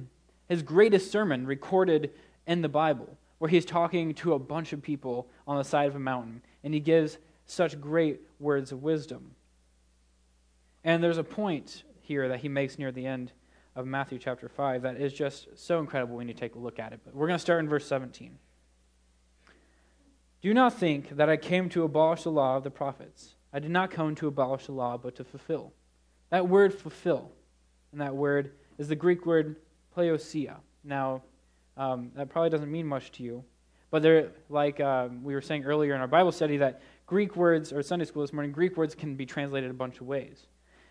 his 0.47 0.61
greatest 0.61 1.11
sermon 1.11 1.45
recorded 1.45 2.11
in 2.47 2.61
the 2.61 2.69
Bible, 2.69 3.17
where 3.39 3.49
he's 3.49 3.65
talking 3.65 4.13
to 4.15 4.33
a 4.33 4.39
bunch 4.39 4.73
of 4.73 4.81
people 4.81 5.27
on 5.47 5.57
the 5.57 5.63
side 5.63 5.87
of 5.87 5.95
a 5.95 5.99
mountain, 5.99 6.41
and 6.63 6.73
he 6.73 6.79
gives 6.79 7.17
such 7.45 7.79
great 7.79 8.21
words 8.39 8.71
of 8.71 8.83
wisdom. 8.83 9.31
And 10.83 11.03
there's 11.03 11.17
a 11.17 11.23
point 11.23 11.83
here 12.01 12.29
that 12.29 12.39
he 12.39 12.49
makes 12.49 12.77
near 12.77 12.91
the 12.91 13.05
end 13.05 13.31
of 13.75 13.85
Matthew 13.85 14.19
chapter 14.19 14.47
5 14.47 14.83
that 14.83 15.01
is 15.01 15.13
just 15.13 15.47
so 15.55 15.79
incredible 15.79 16.15
when 16.15 16.27
you 16.27 16.33
take 16.33 16.55
a 16.55 16.59
look 16.59 16.79
at 16.79 16.93
it. 16.93 17.01
But 17.03 17.15
we're 17.15 17.27
going 17.27 17.37
to 17.37 17.41
start 17.41 17.59
in 17.59 17.67
verse 17.67 17.85
17. 17.87 18.37
Do 20.45 20.53
not 20.53 20.75
think 20.75 21.17
that 21.17 21.27
I 21.27 21.37
came 21.37 21.69
to 21.69 21.85
abolish 21.85 22.21
the 22.21 22.29
law 22.29 22.55
of 22.55 22.63
the 22.63 22.69
prophets. 22.69 23.33
I 23.51 23.57
did 23.57 23.71
not 23.71 23.89
come 23.89 24.13
to 24.13 24.27
abolish 24.27 24.67
the 24.67 24.73
law, 24.73 24.95
but 24.95 25.15
to 25.15 25.23
fulfill. 25.23 25.73
That 26.29 26.47
word 26.47 26.71
fulfill, 26.71 27.31
and 27.91 27.99
that 27.99 28.15
word 28.15 28.51
is 28.77 28.87
the 28.87 28.95
Greek 28.95 29.25
word 29.25 29.55
pleosia. 29.95 30.57
Now, 30.83 31.23
um, 31.77 32.11
that 32.13 32.29
probably 32.29 32.51
doesn't 32.51 32.71
mean 32.71 32.85
much 32.85 33.11
to 33.13 33.23
you, 33.23 33.43
but 33.89 34.03
there, 34.03 34.33
like 34.47 34.79
um, 34.79 35.23
we 35.23 35.33
were 35.33 35.41
saying 35.41 35.65
earlier 35.65 35.95
in 35.95 36.01
our 36.01 36.07
Bible 36.07 36.31
study, 36.31 36.57
that 36.57 36.83
Greek 37.07 37.35
words, 37.35 37.73
or 37.73 37.81
Sunday 37.81 38.05
school 38.05 38.21
this 38.21 38.31
morning, 38.31 38.51
Greek 38.51 38.77
words 38.77 38.93
can 38.93 39.15
be 39.15 39.25
translated 39.25 39.71
a 39.71 39.73
bunch 39.73 39.99
of 39.99 40.05
ways. 40.05 40.45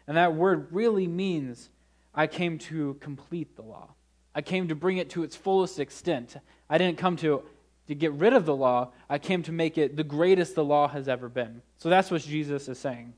And 0.08 0.16
that 0.16 0.34
word 0.34 0.66
really 0.72 1.06
means 1.06 1.70
I 2.12 2.26
came 2.26 2.58
to 2.58 2.94
complete 2.94 3.54
the 3.54 3.62
law. 3.62 3.94
I 4.34 4.42
came 4.42 4.66
to 4.66 4.74
bring 4.74 4.96
it 4.96 5.10
to 5.10 5.22
its 5.22 5.36
fullest 5.36 5.78
extent. 5.78 6.38
I 6.68 6.76
didn't 6.76 6.98
come 6.98 7.14
to 7.18 7.44
to 7.88 7.94
get 7.94 8.12
rid 8.12 8.32
of 8.32 8.46
the 8.46 8.56
law. 8.56 8.92
I 9.08 9.18
came 9.18 9.42
to 9.44 9.52
make 9.52 9.78
it 9.78 9.96
the 9.96 10.04
greatest 10.04 10.54
the 10.54 10.64
law 10.64 10.88
has 10.88 11.08
ever 11.08 11.28
been. 11.28 11.62
So 11.78 11.88
that's 11.88 12.10
what 12.10 12.22
Jesus 12.22 12.68
is 12.68 12.78
saying. 12.78 13.14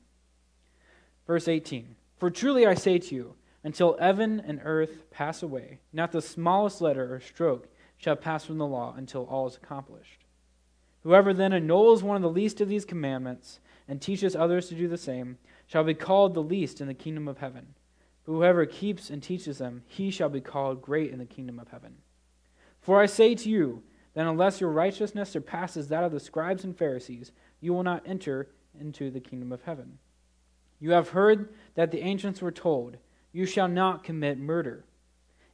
Verse 1.25 1.47
18 1.47 1.95
For 2.17 2.29
truly 2.29 2.65
I 2.65 2.73
say 2.73 2.99
to 2.99 3.15
you, 3.15 3.35
until 3.63 3.97
heaven 3.97 4.41
and 4.45 4.61
earth 4.63 5.09
pass 5.11 5.43
away, 5.43 5.79
not 5.91 6.11
the 6.11 6.21
smallest 6.21 6.79
letter 6.79 7.13
or 7.13 7.19
stroke 7.19 7.67
shall 7.97 8.15
pass 8.15 8.45
from 8.45 8.57
the 8.57 8.65
law 8.65 8.93
until 8.95 9.25
all 9.25 9.47
is 9.47 9.57
accomplished. 9.57 10.25
Whoever 11.03 11.33
then 11.33 11.53
annuls 11.53 12.03
one 12.03 12.15
of 12.15 12.21
the 12.21 12.29
least 12.29 12.61
of 12.61 12.69
these 12.69 12.85
commandments 12.85 13.59
and 13.87 14.01
teaches 14.01 14.35
others 14.35 14.69
to 14.69 14.75
do 14.75 14.87
the 14.87 14.97
same 14.97 15.37
shall 15.65 15.83
be 15.83 15.93
called 15.93 16.33
the 16.33 16.43
least 16.43 16.79
in 16.81 16.87
the 16.87 16.93
kingdom 16.93 17.27
of 17.27 17.39
heaven. 17.39 17.75
But 18.25 18.33
whoever 18.33 18.65
keeps 18.65 19.09
and 19.09 19.23
teaches 19.23 19.57
them, 19.57 19.83
he 19.87 20.11
shall 20.11 20.29
be 20.29 20.41
called 20.41 20.81
great 20.81 21.11
in 21.11 21.19
the 21.19 21.25
kingdom 21.25 21.59
of 21.59 21.69
heaven. 21.69 21.97
For 22.81 23.01
I 23.01 23.05
say 23.05 23.35
to 23.35 23.49
you, 23.49 23.83
that 24.17 24.25
unless 24.25 24.59
your 24.59 24.71
righteousness 24.71 25.29
surpasses 25.29 25.89
that 25.89 26.03
of 26.03 26.11
the 26.11 26.19
scribes 26.19 26.63
and 26.63 26.75
Pharisees, 26.75 27.31
you 27.61 27.71
will 27.71 27.83
not 27.83 28.01
enter 28.03 28.49
into 28.81 29.11
the 29.11 29.19
kingdom 29.19 29.51
of 29.51 29.61
heaven. 29.61 29.99
You 30.79 30.89
have 30.93 31.09
heard 31.09 31.53
that 31.75 31.91
the 31.91 32.01
ancients 32.01 32.41
were 32.41 32.51
told, 32.51 32.97
You 33.31 33.45
shall 33.45 33.67
not 33.67 34.03
commit 34.03 34.39
murder, 34.39 34.85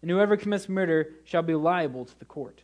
and 0.02 0.10
whoever 0.10 0.38
commits 0.38 0.70
murder 0.70 1.12
shall 1.26 1.42
be 1.42 1.56
liable 1.56 2.06
to 2.06 2.18
the 2.18 2.24
court. 2.24 2.64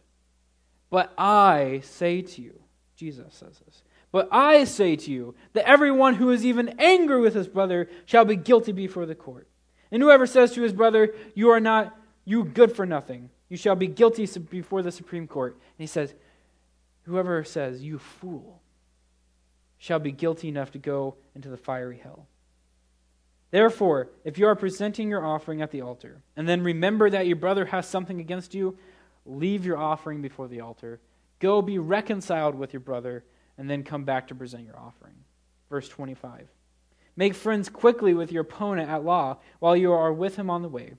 But 0.90 1.12
I 1.18 1.82
say 1.84 2.22
to 2.22 2.42
you, 2.42 2.62
Jesus 2.96 3.34
says 3.36 3.60
this, 3.66 3.84
but 4.14 4.30
I 4.32 4.64
say 4.64 4.96
to 4.96 5.12
you 5.12 5.36
that 5.52 5.68
everyone 5.68 6.16
who 6.16 6.30
is 6.30 6.46
even 6.46 6.80
angry 6.80 7.20
with 7.20 7.36
his 7.36 7.50
brother 7.50 7.90
shall 8.06 8.24
be 8.24 8.38
guilty 8.38 8.72
before 8.72 9.06
the 9.06 9.16
court. 9.16 9.50
And 9.92 10.02
whoever 10.02 10.26
says 10.26 10.54
to 10.54 10.62
his 10.62 10.72
brother, 10.72 11.14
You 11.36 11.50
are 11.50 11.60
not 11.60 11.94
you 12.24 12.46
good 12.46 12.74
for 12.74 12.86
nothing, 12.86 13.32
you 13.50 13.58
shall 13.58 13.76
be 13.76 13.88
guilty 13.88 14.26
before 14.50 14.82
the 14.82 14.92
Supreme 14.92 15.28
Court. 15.28 15.54
And 15.54 15.80
he 15.80 15.88
says, 15.88 16.14
Whoever 17.04 17.44
says, 17.44 17.84
You 17.84 17.98
fool, 17.98 18.62
shall 19.78 20.00
be 20.00 20.12
guilty 20.12 20.48
enough 20.48 20.72
to 20.72 20.78
go 20.78 21.16
into 21.36 21.50
the 21.50 21.58
fiery 21.58 22.00
hell. 22.02 22.28
Therefore, 23.52 24.10
if 24.24 24.38
you 24.38 24.46
are 24.46 24.56
presenting 24.56 25.10
your 25.10 25.26
offering 25.26 25.62
at 25.62 25.72
the 25.72 25.82
altar, 25.82 26.22
and 26.36 26.48
then 26.48 26.62
remember 26.62 27.10
that 27.10 27.26
your 27.26 27.36
brother 27.36 27.66
has 27.66 27.88
something 27.88 28.20
against 28.20 28.54
you, 28.54 28.78
leave 29.26 29.66
your 29.66 29.78
offering 29.78 30.22
before 30.22 30.48
the 30.48 30.62
altar. 30.62 31.00
Go 31.40 31.62
be 31.62 31.80
reconciled 31.80 32.54
with 32.54 32.74
your 32.74 32.80
brother, 32.82 33.24
and 33.58 33.70
then 33.70 33.84
come 33.84 34.04
back 34.04 34.28
to 34.28 34.36
present 34.36 34.66
your 34.66 34.78
offering. 34.78 35.16
Verse 35.70 35.90
25. 35.90 36.48
Make 37.16 37.34
friends 37.34 37.70
quickly 37.70 38.14
with 38.14 38.32
your 38.32 38.42
opponent 38.42 38.90
at 38.90 39.04
law 39.04 39.40
while 39.60 39.76
you 39.76 39.92
are 39.92 40.14
with 40.14 40.36
him 40.36 40.50
on 40.50 40.62
the 40.62 40.70
way, 40.70 40.94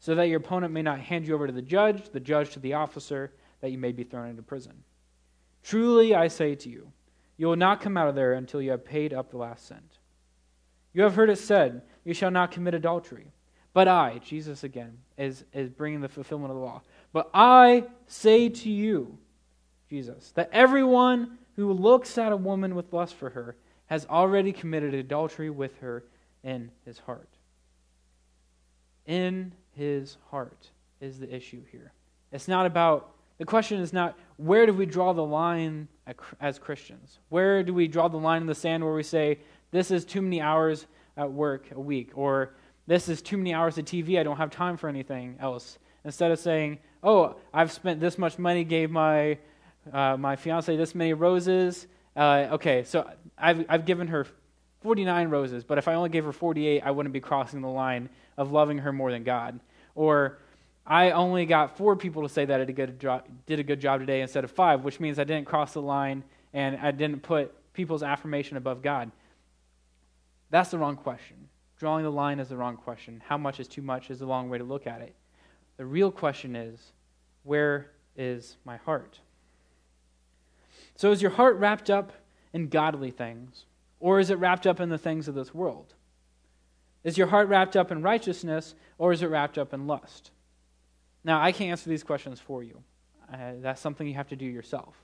so 0.00 0.14
that 0.14 0.28
your 0.28 0.38
opponent 0.38 0.72
may 0.72 0.82
not 0.82 0.98
hand 0.98 1.26
you 1.26 1.34
over 1.34 1.46
to 1.46 1.52
the 1.52 1.62
judge, 1.62 2.10
the 2.10 2.20
judge 2.20 2.50
to 2.50 2.58
the 2.58 2.74
officer, 2.74 3.32
that 3.60 3.70
you 3.70 3.78
may 3.78 3.92
be 3.92 4.02
thrown 4.02 4.30
into 4.30 4.42
prison. 4.42 4.82
Truly, 5.62 6.14
I 6.14 6.28
say 6.28 6.54
to 6.54 6.70
you, 6.70 6.90
you 7.36 7.46
will 7.46 7.56
not 7.56 7.80
come 7.80 7.96
out 7.96 8.08
of 8.08 8.14
there 8.14 8.32
until 8.32 8.60
you 8.60 8.70
have 8.70 8.84
paid 8.84 9.12
up 9.12 9.30
the 9.30 9.36
last 9.36 9.66
cent. 9.66 9.98
You 10.92 11.02
have 11.02 11.14
heard 11.14 11.30
it 11.30 11.38
said, 11.38 11.82
You 12.04 12.14
shall 12.14 12.30
not 12.30 12.50
commit 12.50 12.74
adultery. 12.74 13.32
But 13.72 13.88
I, 13.88 14.18
Jesus 14.24 14.64
again, 14.64 14.98
is, 15.16 15.44
is 15.52 15.70
bringing 15.70 16.00
the 16.00 16.08
fulfillment 16.08 16.50
of 16.50 16.56
the 16.56 16.64
law. 16.64 16.82
But 17.12 17.30
I 17.32 17.84
say 18.06 18.48
to 18.48 18.70
you, 18.70 19.18
Jesus, 19.88 20.32
that 20.32 20.50
everyone 20.52 21.38
who 21.56 21.72
looks 21.72 22.18
at 22.18 22.32
a 22.32 22.36
woman 22.36 22.74
with 22.74 22.92
lust 22.92 23.14
for 23.14 23.30
her 23.30 23.56
has 23.86 24.06
already 24.06 24.52
committed 24.52 24.94
adultery 24.94 25.50
with 25.50 25.78
her 25.78 26.04
in 26.42 26.70
his 26.84 26.98
heart. 27.00 27.28
In 29.06 29.52
his 29.72 30.16
heart 30.30 30.70
is 31.00 31.18
the 31.18 31.34
issue 31.34 31.62
here. 31.70 31.92
It's 32.32 32.48
not 32.48 32.66
about, 32.66 33.14
the 33.38 33.44
question 33.44 33.80
is 33.80 33.92
not 33.92 34.18
where 34.36 34.66
do 34.66 34.72
we 34.72 34.86
draw 34.86 35.12
the 35.12 35.24
line 35.24 35.88
as 36.40 36.58
Christians? 36.58 37.18
Where 37.28 37.62
do 37.62 37.74
we 37.74 37.88
draw 37.88 38.08
the 38.08 38.16
line 38.16 38.42
in 38.42 38.46
the 38.46 38.54
sand 38.54 38.84
where 38.84 38.94
we 38.94 39.02
say, 39.02 39.38
this 39.70 39.90
is 39.90 40.04
too 40.04 40.22
many 40.22 40.40
hours 40.40 40.86
at 41.16 41.30
work 41.30 41.68
a 41.72 41.80
week, 41.80 42.10
or 42.14 42.54
this 42.86 43.08
is 43.08 43.22
too 43.22 43.36
many 43.36 43.54
hours 43.54 43.78
of 43.78 43.84
TV, 43.84 44.18
I 44.18 44.22
don't 44.22 44.36
have 44.36 44.50
time 44.50 44.76
for 44.76 44.88
anything 44.88 45.36
else? 45.40 45.78
Instead 46.04 46.30
of 46.30 46.38
saying, 46.38 46.78
oh, 47.02 47.36
I've 47.52 47.70
spent 47.70 48.00
this 48.00 48.18
much 48.18 48.38
money, 48.38 48.64
gave 48.64 48.90
my, 48.90 49.38
uh, 49.92 50.16
my 50.16 50.36
fiance 50.36 50.74
this 50.76 50.94
many 50.94 51.12
roses. 51.12 51.86
Uh, 52.16 52.48
okay, 52.52 52.84
so 52.84 53.08
I've, 53.38 53.64
I've 53.68 53.84
given 53.84 54.08
her 54.08 54.26
49 54.80 55.28
roses, 55.28 55.64
but 55.64 55.78
if 55.78 55.88
I 55.88 55.94
only 55.94 56.08
gave 56.08 56.24
her 56.24 56.32
48, 56.32 56.82
I 56.82 56.90
wouldn't 56.90 57.12
be 57.12 57.20
crossing 57.20 57.60
the 57.60 57.68
line 57.68 58.08
of 58.36 58.50
loving 58.50 58.78
her 58.78 58.92
more 58.92 59.10
than 59.10 59.24
God. 59.24 59.60
Or 59.94 60.38
I 60.86 61.10
only 61.10 61.44
got 61.46 61.76
four 61.76 61.96
people 61.96 62.22
to 62.22 62.28
say 62.28 62.44
that 62.44 62.60
I 62.60 62.64
did 62.64 62.70
a 62.70 62.72
good 62.72 62.98
job, 62.98 63.24
did 63.46 63.60
a 63.60 63.62
good 63.62 63.80
job 63.80 64.00
today 64.00 64.22
instead 64.22 64.44
of 64.44 64.50
five, 64.50 64.82
which 64.82 64.98
means 64.98 65.18
I 65.18 65.24
didn't 65.24 65.46
cross 65.46 65.74
the 65.74 65.82
line 65.82 66.24
and 66.52 66.76
I 66.78 66.90
didn't 66.90 67.20
put 67.22 67.54
people's 67.74 68.02
affirmation 68.02 68.56
above 68.56 68.82
God. 68.82 69.10
That's 70.50 70.70
the 70.70 70.78
wrong 70.78 70.96
question. 70.96 71.48
Drawing 71.78 72.04
the 72.04 72.10
line 72.10 72.40
is 72.40 72.48
the 72.48 72.56
wrong 72.56 72.76
question. 72.76 73.22
How 73.26 73.38
much 73.38 73.60
is 73.60 73.68
too 73.68 73.82
much 73.82 74.10
is 74.10 74.18
the 74.18 74.26
wrong 74.26 74.50
way 74.50 74.58
to 74.58 74.64
look 74.64 74.86
at 74.86 75.00
it. 75.00 75.14
The 75.76 75.86
real 75.86 76.10
question 76.10 76.56
is, 76.56 76.92
where 77.44 77.90
is 78.16 78.56
my 78.64 78.76
heart? 78.78 79.20
So 80.96 81.12
is 81.12 81.22
your 81.22 81.30
heart 81.30 81.56
wrapped 81.56 81.88
up 81.88 82.12
in 82.52 82.68
godly 82.68 83.10
things, 83.10 83.64
or 84.00 84.18
is 84.18 84.30
it 84.30 84.38
wrapped 84.38 84.66
up 84.66 84.80
in 84.80 84.88
the 84.88 84.98
things 84.98 85.28
of 85.28 85.34
this 85.34 85.54
world? 85.54 85.94
Is 87.04 87.16
your 87.16 87.28
heart 87.28 87.48
wrapped 87.48 87.76
up 87.76 87.92
in 87.92 88.02
righteousness, 88.02 88.74
or 88.98 89.12
is 89.12 89.22
it 89.22 89.26
wrapped 89.26 89.58
up 89.58 89.72
in 89.72 89.86
lust? 89.86 90.30
Now, 91.22 91.40
I 91.40 91.52
can't 91.52 91.70
answer 91.70 91.88
these 91.88 92.02
questions 92.02 92.40
for 92.40 92.62
you. 92.62 92.82
Uh, 93.32 93.52
that's 93.60 93.80
something 93.80 94.06
you 94.06 94.14
have 94.14 94.28
to 94.28 94.36
do 94.36 94.46
yourself. 94.46 94.96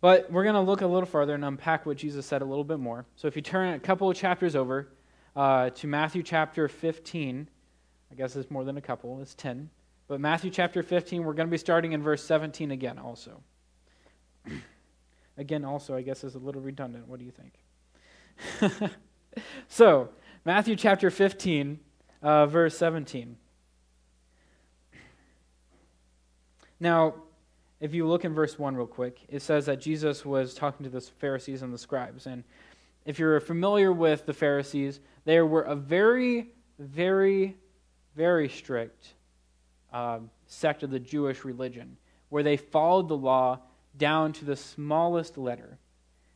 But 0.00 0.30
we're 0.30 0.44
going 0.44 0.54
to 0.54 0.60
look 0.60 0.80
a 0.80 0.86
little 0.86 1.08
further 1.08 1.34
and 1.34 1.44
unpack 1.44 1.84
what 1.84 1.96
Jesus 1.96 2.24
said 2.24 2.40
a 2.40 2.44
little 2.44 2.64
bit 2.64 2.78
more. 2.78 3.04
So 3.16 3.26
if 3.26 3.34
you 3.34 3.42
turn 3.42 3.74
a 3.74 3.80
couple 3.80 4.08
of 4.08 4.16
chapters 4.16 4.54
over 4.54 4.88
uh, 5.34 5.70
to 5.70 5.86
Matthew 5.86 6.22
chapter 6.22 6.68
15, 6.68 7.48
I 8.10 8.14
guess 8.14 8.36
it's 8.36 8.50
more 8.50 8.64
than 8.64 8.76
a 8.76 8.80
couple, 8.80 9.20
it's 9.20 9.34
10. 9.34 9.70
But 10.06 10.20
Matthew 10.20 10.50
chapter 10.50 10.82
15, 10.82 11.24
we're 11.24 11.34
going 11.34 11.48
to 11.48 11.50
be 11.50 11.58
starting 11.58 11.92
in 11.92 12.02
verse 12.02 12.22
17 12.24 12.70
again, 12.70 12.98
also. 12.98 13.42
again, 15.38 15.64
also, 15.64 15.96
I 15.96 16.02
guess 16.02 16.24
is 16.24 16.34
a 16.34 16.38
little 16.38 16.60
redundant. 16.60 17.08
What 17.08 17.18
do 17.18 17.24
you 17.24 17.32
think? 17.32 18.92
so, 19.68 20.10
Matthew 20.44 20.76
chapter 20.76 21.10
15, 21.10 21.78
uh, 22.22 22.46
verse 22.46 22.76
17. 22.76 23.36
Now, 26.80 27.14
if 27.80 27.94
you 27.94 28.06
look 28.06 28.24
in 28.24 28.34
verse 28.34 28.58
1 28.58 28.76
real 28.76 28.86
quick, 28.86 29.20
it 29.28 29.40
says 29.40 29.66
that 29.66 29.80
Jesus 29.80 30.24
was 30.24 30.54
talking 30.54 30.84
to 30.84 30.90
the 30.90 31.00
Pharisees 31.00 31.62
and 31.62 31.72
the 31.72 31.78
scribes. 31.78 32.26
And 32.26 32.44
if 33.04 33.18
you're 33.18 33.40
familiar 33.40 33.92
with 33.92 34.26
the 34.26 34.34
Pharisees, 34.34 35.00
they 35.24 35.40
were 35.40 35.62
a 35.62 35.76
very, 35.76 36.48
very, 36.78 37.56
very 38.16 38.48
strict 38.48 39.14
uh, 39.92 40.18
sect 40.46 40.82
of 40.82 40.90
the 40.90 40.98
Jewish 40.98 41.44
religion 41.44 41.96
where 42.28 42.42
they 42.42 42.56
followed 42.56 43.08
the 43.08 43.16
law 43.16 43.60
down 43.98 44.32
to 44.34 44.44
the 44.44 44.56
smallest 44.56 45.36
letter. 45.36 45.78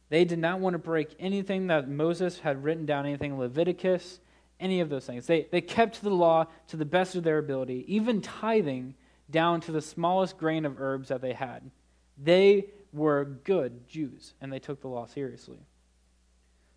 They 0.08 0.24
did 0.24 0.38
not 0.38 0.60
want 0.60 0.74
to 0.74 0.78
break 0.78 1.14
anything 1.18 1.68
that 1.68 1.88
Moses 1.88 2.40
had 2.40 2.62
written 2.62 2.84
down, 2.84 3.06
anything 3.06 3.38
Leviticus, 3.38 4.20
any 4.60 4.80
of 4.80 4.88
those 4.88 5.06
things. 5.06 5.26
They, 5.26 5.46
they 5.50 5.60
kept 5.60 6.02
the 6.02 6.10
law 6.10 6.46
to 6.68 6.76
the 6.76 6.84
best 6.84 7.14
of 7.14 7.24
their 7.24 7.38
ability, 7.38 7.84
even 7.88 8.20
tithing 8.20 8.94
down 9.30 9.60
to 9.62 9.72
the 9.72 9.80
smallest 9.80 10.36
grain 10.36 10.64
of 10.64 10.80
herbs 10.80 11.08
that 11.08 11.22
they 11.22 11.32
had. 11.32 11.70
They 12.22 12.66
were 12.92 13.24
good 13.24 13.88
Jews, 13.88 14.34
and 14.40 14.52
they 14.52 14.58
took 14.58 14.80
the 14.80 14.88
law 14.88 15.06
seriously. 15.06 15.58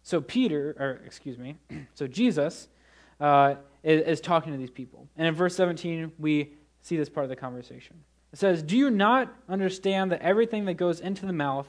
So 0.03 0.21
Peter, 0.21 0.75
or 0.79 1.01
excuse 1.05 1.37
me, 1.37 1.57
so 1.93 2.07
Jesus 2.07 2.69
uh, 3.19 3.55
is, 3.83 4.01
is 4.03 4.21
talking 4.21 4.51
to 4.51 4.57
these 4.57 4.69
people. 4.69 5.07
And 5.17 5.27
in 5.27 5.33
verse 5.33 5.55
17, 5.55 6.13
we 6.17 6.53
see 6.81 6.97
this 6.97 7.09
part 7.09 7.25
of 7.25 7.29
the 7.29 7.35
conversation. 7.35 7.97
It 8.33 8.39
says, 8.39 8.63
Do 8.63 8.77
you 8.77 8.89
not 8.89 9.33
understand 9.47 10.11
that 10.11 10.21
everything 10.21 10.65
that 10.65 10.75
goes 10.75 10.99
into 10.99 11.25
the 11.25 11.33
mouth 11.33 11.67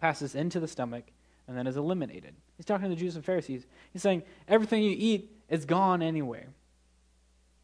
passes 0.00 0.34
into 0.34 0.60
the 0.60 0.68
stomach 0.68 1.04
and 1.46 1.56
then 1.56 1.66
is 1.66 1.76
eliminated? 1.76 2.34
He's 2.56 2.66
talking 2.66 2.84
to 2.84 2.94
the 2.94 3.00
Jews 3.00 3.16
and 3.16 3.24
Pharisees. 3.24 3.66
He's 3.92 4.02
saying, 4.02 4.22
Everything 4.48 4.82
you 4.82 4.94
eat 4.96 5.30
is 5.48 5.64
gone 5.64 6.02
anyway. 6.02 6.46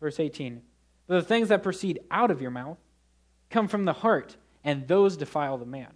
Verse 0.01 0.21
18 0.21 0.63
but 1.11 1.17
the 1.17 1.27
things 1.27 1.49
that 1.49 1.65
proceed 1.65 1.99
out 2.09 2.31
of 2.31 2.41
your 2.41 2.53
mouth 2.53 2.79
come 3.51 3.67
from 3.67 3.85
the 3.85 3.93
heart, 3.93 4.37
and 4.63 4.87
those 4.87 5.17
defile 5.17 5.59
the 5.59 5.67
man. 5.67 5.93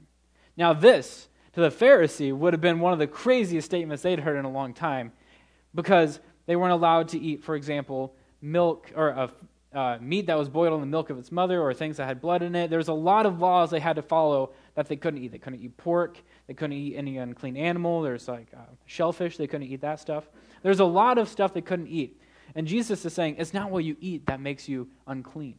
Now, 0.57 0.73
this, 0.73 1.29
to 1.53 1.61
the 1.61 1.69
Pharisee, 1.69 2.37
would 2.37 2.53
have 2.53 2.61
been 2.61 2.81
one 2.81 2.93
of 2.93 2.99
the 2.99 3.07
craziest 3.07 3.65
statements 3.65 4.03
they'd 4.03 4.19
heard 4.19 4.37
in 4.37 4.45
a 4.45 4.51
long 4.51 4.75
time 4.75 5.13
because 5.73 6.19
they 6.47 6.57
weren't 6.57 6.73
allowed 6.73 7.11
to 7.11 7.21
eat, 7.21 7.45
for 7.45 7.55
example, 7.55 8.17
milk 8.43 8.91
or 8.97 9.13
uh, 9.17 9.29
uh, 9.75 9.99
meat 10.01 10.27
that 10.27 10.39
was 10.39 10.49
boiled 10.49 10.75
in 10.75 10.81
the 10.81 10.87
milk 10.87 11.11
of 11.11 11.19
its 11.19 11.33
mother 11.33 11.61
or 11.61 11.75
things 11.75 11.97
that 11.97 12.07
had 12.07 12.21
blood 12.21 12.43
in 12.43 12.55
it. 12.55 12.71
There's 12.71 12.89
a 12.89 12.95
lot 12.95 13.27
of 13.27 13.41
laws 13.41 13.71
they 13.71 13.81
had 13.81 13.97
to 13.97 14.03
follow 14.03 14.53
that 14.75 14.89
they 14.89 14.97
couldn't 14.97 15.23
eat. 15.23 15.33
They 15.33 15.39
couldn't 15.39 15.61
eat 15.61 15.77
pork. 15.77 16.19
They 16.47 16.55
couldn't 16.55 16.77
eat 16.77 16.97
any 16.97 17.19
unclean 17.19 17.57
animal. 17.57 18.03
There's 18.03 18.29
like 18.29 18.49
uh, 18.57 18.61
shellfish. 18.87 19.37
They 19.37 19.47
couldn't 19.47 19.67
eat 19.67 19.81
that 19.81 20.01
stuff. 20.01 20.25
There's 20.63 20.81
a 20.81 20.85
lot 20.85 21.19
of 21.19 21.29
stuff 21.29 21.53
they 21.53 21.61
couldn't 21.61 21.89
eat. 21.89 22.21
And 22.55 22.67
Jesus 22.67 23.05
is 23.05 23.13
saying, 23.13 23.37
it's 23.39 23.53
not 23.53 23.71
what 23.71 23.85
you 23.85 23.97
eat 24.01 24.27
that 24.27 24.41
makes 24.41 24.69
you 24.69 24.89
unclean, 25.07 25.57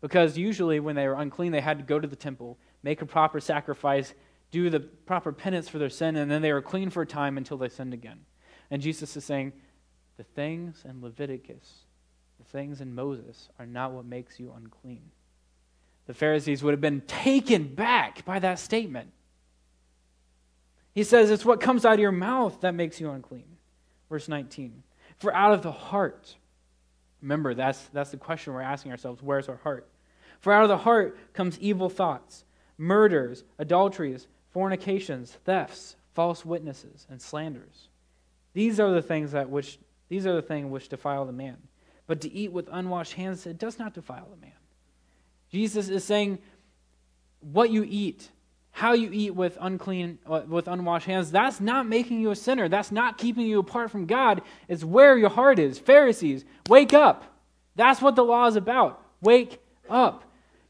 Because 0.00 0.38
usually, 0.38 0.80
when 0.80 0.96
they 0.96 1.06
were 1.06 1.14
unclean, 1.14 1.52
they 1.52 1.60
had 1.60 1.78
to 1.78 1.84
go 1.84 2.00
to 2.00 2.08
the 2.08 2.16
temple, 2.16 2.58
make 2.82 3.02
a 3.02 3.06
proper 3.06 3.40
sacrifice, 3.40 4.14
do 4.50 4.70
the 4.70 4.80
proper 4.80 5.32
penance 5.32 5.68
for 5.68 5.78
their 5.78 5.90
sin, 5.90 6.16
and 6.16 6.30
then 6.30 6.40
they 6.40 6.52
were 6.52 6.62
clean 6.62 6.88
for 6.88 7.02
a 7.02 7.06
time 7.06 7.36
until 7.36 7.58
they 7.58 7.68
sinned 7.68 7.92
again. 7.92 8.20
And 8.70 8.80
Jesus 8.80 9.16
is 9.16 9.24
saying, 9.24 9.52
the 10.16 10.24
things 10.24 10.84
in 10.88 11.02
Leviticus, 11.02 11.83
things 12.54 12.80
in 12.80 12.94
Moses, 12.94 13.48
are 13.58 13.66
not 13.66 13.90
what 13.90 14.04
makes 14.04 14.38
you 14.38 14.54
unclean. 14.56 15.02
The 16.06 16.14
Pharisees 16.14 16.62
would 16.62 16.70
have 16.70 16.80
been 16.80 17.00
taken 17.00 17.74
back 17.74 18.24
by 18.24 18.38
that 18.38 18.60
statement. 18.60 19.10
He 20.94 21.02
says, 21.02 21.32
It's 21.32 21.44
what 21.44 21.60
comes 21.60 21.84
out 21.84 21.94
of 21.94 21.98
your 21.98 22.12
mouth 22.12 22.60
that 22.60 22.74
makes 22.74 23.00
you 23.00 23.10
unclean. 23.10 23.56
Verse 24.08 24.28
19. 24.28 24.84
For 25.18 25.34
out 25.34 25.52
of 25.52 25.62
the 25.62 25.72
heart, 25.72 26.36
remember, 27.20 27.54
that's, 27.54 27.80
that's 27.92 28.12
the 28.12 28.18
question 28.18 28.52
we're 28.52 28.60
asking 28.60 28.92
ourselves 28.92 29.20
where's 29.20 29.48
our 29.48 29.56
heart? 29.56 29.88
For 30.38 30.52
out 30.52 30.62
of 30.62 30.68
the 30.68 30.78
heart 30.78 31.18
comes 31.32 31.58
evil 31.58 31.88
thoughts, 31.88 32.44
murders, 32.78 33.42
adulteries, 33.58 34.28
fornications, 34.52 35.32
thefts, 35.44 35.96
false 36.14 36.44
witnesses, 36.44 37.08
and 37.10 37.20
slanders. 37.20 37.88
These 38.52 38.78
are 38.78 38.92
the 38.92 39.02
things 39.02 39.32
that 39.32 39.50
which 39.50 39.80
these 40.08 40.24
are 40.24 40.34
the 40.34 40.42
things 40.42 40.70
which 40.70 40.88
defile 40.88 41.24
the 41.24 41.32
man. 41.32 41.56
But 42.06 42.20
to 42.22 42.32
eat 42.32 42.52
with 42.52 42.68
unwashed 42.70 43.14
hands, 43.14 43.46
it 43.46 43.58
does 43.58 43.78
not 43.78 43.94
defile 43.94 44.28
a 44.32 44.40
man. 44.40 44.52
Jesus 45.50 45.88
is 45.88 46.04
saying, 46.04 46.38
what 47.40 47.70
you 47.70 47.86
eat, 47.88 48.30
how 48.70 48.92
you 48.92 49.10
eat 49.12 49.34
with 49.34 49.56
unclean, 49.60 50.18
uh, 50.26 50.42
with 50.46 50.66
unwashed 50.66 51.06
hands, 51.06 51.30
that's 51.30 51.60
not 51.60 51.86
making 51.86 52.20
you 52.20 52.30
a 52.30 52.36
sinner. 52.36 52.68
That's 52.68 52.90
not 52.90 53.18
keeping 53.18 53.46
you 53.46 53.60
apart 53.60 53.90
from 53.90 54.06
God. 54.06 54.42
It's 54.68 54.84
where 54.84 55.16
your 55.16 55.30
heart 55.30 55.58
is. 55.58 55.78
Pharisees, 55.78 56.44
wake 56.68 56.92
up. 56.92 57.24
That's 57.76 58.02
what 58.02 58.16
the 58.16 58.24
law 58.24 58.46
is 58.46 58.56
about. 58.56 59.02
Wake 59.20 59.60
up. 59.88 60.24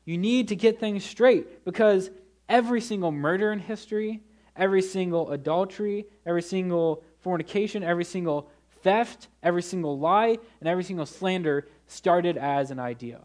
You 0.04 0.18
need 0.18 0.48
to 0.48 0.56
get 0.56 0.80
things 0.80 1.04
straight 1.04 1.64
because 1.64 2.10
every 2.48 2.80
single 2.80 3.10
murder 3.10 3.52
in 3.52 3.58
history, 3.58 4.22
every 4.54 4.82
single 4.82 5.30
adultery, 5.30 6.06
every 6.26 6.42
single 6.42 7.02
fornication, 7.20 7.82
every 7.82 8.04
single 8.04 8.50
theft, 8.84 9.26
every 9.42 9.62
single 9.62 9.98
lie, 9.98 10.38
and 10.60 10.68
every 10.68 10.84
single 10.84 11.06
slander 11.06 11.66
started 11.88 12.36
as 12.36 12.70
an 12.70 12.78
idea. 12.78 13.20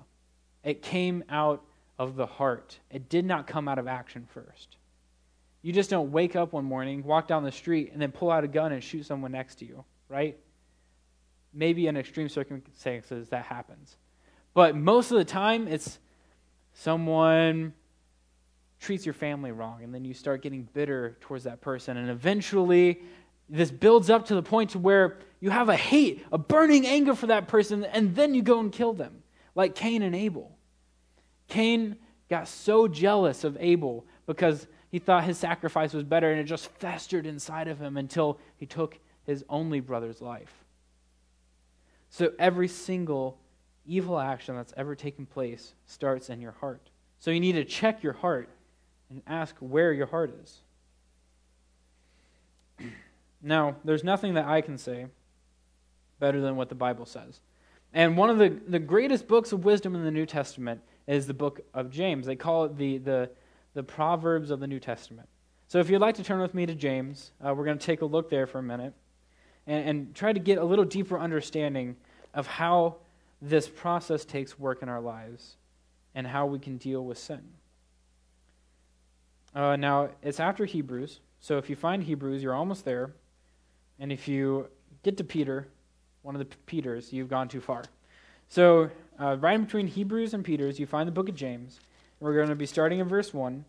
It 0.63 0.81
came 0.81 1.23
out 1.29 1.63
of 1.99 2.15
the 2.15 2.25
heart. 2.25 2.79
It 2.89 3.09
did 3.09 3.25
not 3.25 3.45
come 3.45 3.67
out 3.67 3.77
of 3.77 3.87
action 3.87 4.25
first. 4.33 4.77
You 5.61 5.73
just 5.73 5.89
don't 5.89 6.11
wake 6.11 6.35
up 6.35 6.53
one 6.53 6.63
morning, 6.63 7.03
walk 7.03 7.27
down 7.27 7.43
the 7.43 7.51
street, 7.51 7.91
and 7.91 8.01
then 8.01 8.11
pull 8.11 8.31
out 8.31 8.43
a 8.43 8.47
gun 8.47 8.71
and 8.71 8.81
shoot 8.81 9.05
someone 9.05 9.33
next 9.33 9.55
to 9.55 9.65
you, 9.65 9.83
right? 10.07 10.39
Maybe 11.53 11.87
in 11.87 11.97
extreme 11.97 12.29
circumstances 12.29 13.29
that 13.29 13.43
happens. 13.43 13.97
But 14.53 14.75
most 14.75 15.11
of 15.11 15.17
the 15.17 15.25
time, 15.25 15.67
it's 15.67 15.99
someone 16.73 17.73
treats 18.79 19.05
your 19.05 19.13
family 19.13 19.51
wrong, 19.51 19.83
and 19.83 19.93
then 19.93 20.05
you 20.05 20.13
start 20.13 20.41
getting 20.41 20.63
bitter 20.73 21.17
towards 21.19 21.43
that 21.43 21.59
person, 21.59 21.97
and 21.97 22.09
eventually 22.09 23.01
this 23.49 23.71
builds 23.71 24.09
up 24.09 24.27
to 24.27 24.35
the 24.35 24.43
point 24.43 24.71
to 24.71 24.79
where 24.79 25.17
you 25.39 25.49
have 25.49 25.69
a 25.69 25.75
hate, 25.75 26.25
a 26.31 26.37
burning 26.37 26.85
anger 26.85 27.15
for 27.15 27.27
that 27.27 27.47
person, 27.47 27.83
and 27.85 28.15
then 28.15 28.33
you 28.33 28.41
go 28.41 28.59
and 28.59 28.71
kill 28.71 28.93
them, 28.93 29.23
like 29.55 29.75
Cain 29.75 30.01
and 30.01 30.15
Abel. 30.15 30.55
Cain 31.47 31.97
got 32.29 32.47
so 32.47 32.87
jealous 32.87 33.43
of 33.43 33.57
Abel 33.59 34.05
because 34.27 34.67
he 34.91 34.99
thought 34.99 35.23
his 35.23 35.37
sacrifice 35.37 35.93
was 35.93 36.03
better, 36.03 36.31
and 36.31 36.39
it 36.39 36.43
just 36.43 36.69
festered 36.73 37.25
inside 37.25 37.67
of 37.67 37.79
him 37.79 37.97
until 37.97 38.39
he 38.57 38.65
took 38.65 38.99
his 39.25 39.43
only 39.49 39.79
brother's 39.79 40.21
life. 40.21 40.53
So 42.09 42.31
every 42.39 42.67
single 42.67 43.39
evil 43.85 44.19
action 44.19 44.55
that's 44.55 44.73
ever 44.77 44.95
taken 44.95 45.25
place 45.25 45.73
starts 45.85 46.29
in 46.29 46.41
your 46.41 46.51
heart. 46.53 46.89
So 47.19 47.31
you 47.31 47.39
need 47.39 47.53
to 47.53 47.65
check 47.65 48.03
your 48.03 48.13
heart 48.13 48.49
and 49.09 49.21
ask 49.27 49.55
where 49.59 49.93
your 49.93 50.07
heart 50.07 50.33
is. 50.43 50.61
Now, 53.41 53.75
there's 53.83 54.03
nothing 54.03 54.33
that 54.33 54.45
I 54.45 54.61
can 54.61 54.77
say 54.77 55.07
better 56.19 56.41
than 56.41 56.55
what 56.55 56.69
the 56.69 56.75
Bible 56.75 57.05
says. 57.05 57.39
And 57.93 58.17
one 58.17 58.29
of 58.29 58.37
the, 58.37 58.49
the 58.67 58.79
greatest 58.79 59.27
books 59.27 59.51
of 59.51 59.65
wisdom 59.65 59.95
in 59.95 60.03
the 60.03 60.11
New 60.11 60.25
Testament 60.25 60.81
is 61.07 61.25
the 61.25 61.33
book 61.33 61.61
of 61.73 61.89
James. 61.89 62.25
They 62.25 62.35
call 62.35 62.65
it 62.65 62.77
the, 62.77 62.97
the, 62.99 63.29
the 63.73 63.83
Proverbs 63.83 64.51
of 64.51 64.59
the 64.59 64.67
New 64.67 64.79
Testament. 64.79 65.27
So 65.67 65.79
if 65.79 65.89
you'd 65.89 66.01
like 66.01 66.15
to 66.15 66.23
turn 66.23 66.39
with 66.39 66.53
me 66.53 66.65
to 66.65 66.75
James, 66.75 67.31
uh, 67.45 67.53
we're 67.53 67.65
going 67.65 67.77
to 67.77 67.85
take 67.85 68.01
a 68.01 68.05
look 68.05 68.29
there 68.29 68.47
for 68.47 68.59
a 68.59 68.63
minute 68.63 68.93
and, 69.65 69.89
and 69.89 70.15
try 70.15 70.33
to 70.33 70.39
get 70.39 70.57
a 70.57 70.63
little 70.63 70.85
deeper 70.85 71.17
understanding 71.17 71.95
of 72.33 72.45
how 72.45 72.97
this 73.41 73.67
process 73.67 74.25
takes 74.25 74.59
work 74.59 74.81
in 74.81 74.89
our 74.89 75.01
lives 75.01 75.55
and 76.13 76.27
how 76.27 76.45
we 76.45 76.59
can 76.59 76.77
deal 76.77 77.05
with 77.05 77.17
sin. 77.17 77.41
Uh, 79.55 79.75
now, 79.75 80.09
it's 80.21 80.39
after 80.39 80.65
Hebrews, 80.65 81.21
so 81.39 81.57
if 81.57 81.69
you 81.69 81.75
find 81.75 82.03
Hebrews, 82.03 82.43
you're 82.43 82.53
almost 82.53 82.85
there. 82.85 83.13
And 83.99 84.11
if 84.11 84.27
you 84.27 84.67
get 85.03 85.17
to 85.17 85.23
Peter, 85.23 85.67
one 86.21 86.35
of 86.35 86.39
the 86.39 86.55
Peters, 86.65 87.11
you've 87.11 87.29
gone 87.29 87.47
too 87.47 87.61
far. 87.61 87.83
So, 88.47 88.89
uh, 89.19 89.37
right 89.39 89.55
in 89.55 89.65
between 89.65 89.87
Hebrews 89.87 90.33
and 90.33 90.43
Peters, 90.43 90.79
you 90.79 90.85
find 90.85 91.07
the 91.07 91.11
book 91.11 91.29
of 91.29 91.35
James. 91.35 91.79
We're 92.19 92.33
going 92.35 92.49
to 92.49 92.55
be 92.55 92.65
starting 92.65 92.99
in 92.99 93.07
verse 93.07 93.33
1. 93.33 93.65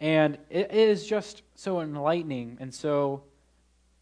And 0.00 0.38
it 0.48 0.70
is 0.70 1.06
just 1.06 1.42
so 1.54 1.80
enlightening 1.80 2.56
and 2.60 2.72
so, 2.72 3.22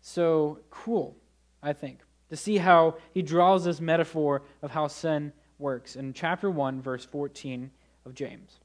so 0.01 0.59
cool, 0.71 1.17
I 1.63 1.73
think, 1.73 2.01
to 2.29 2.37
see 2.37 2.59
how 2.59 2.97
he 3.15 3.23
draws 3.23 3.65
this 3.65 3.81
metaphor 3.81 4.43
of 4.61 4.73
how 4.73 4.89
sin 4.89 5.33
works 5.59 5.97
in 5.97 6.13
chapter 6.13 6.51
1, 6.51 6.83
verse 6.83 7.05
14 7.05 7.71
of 8.05 8.15
James. 8.15 8.61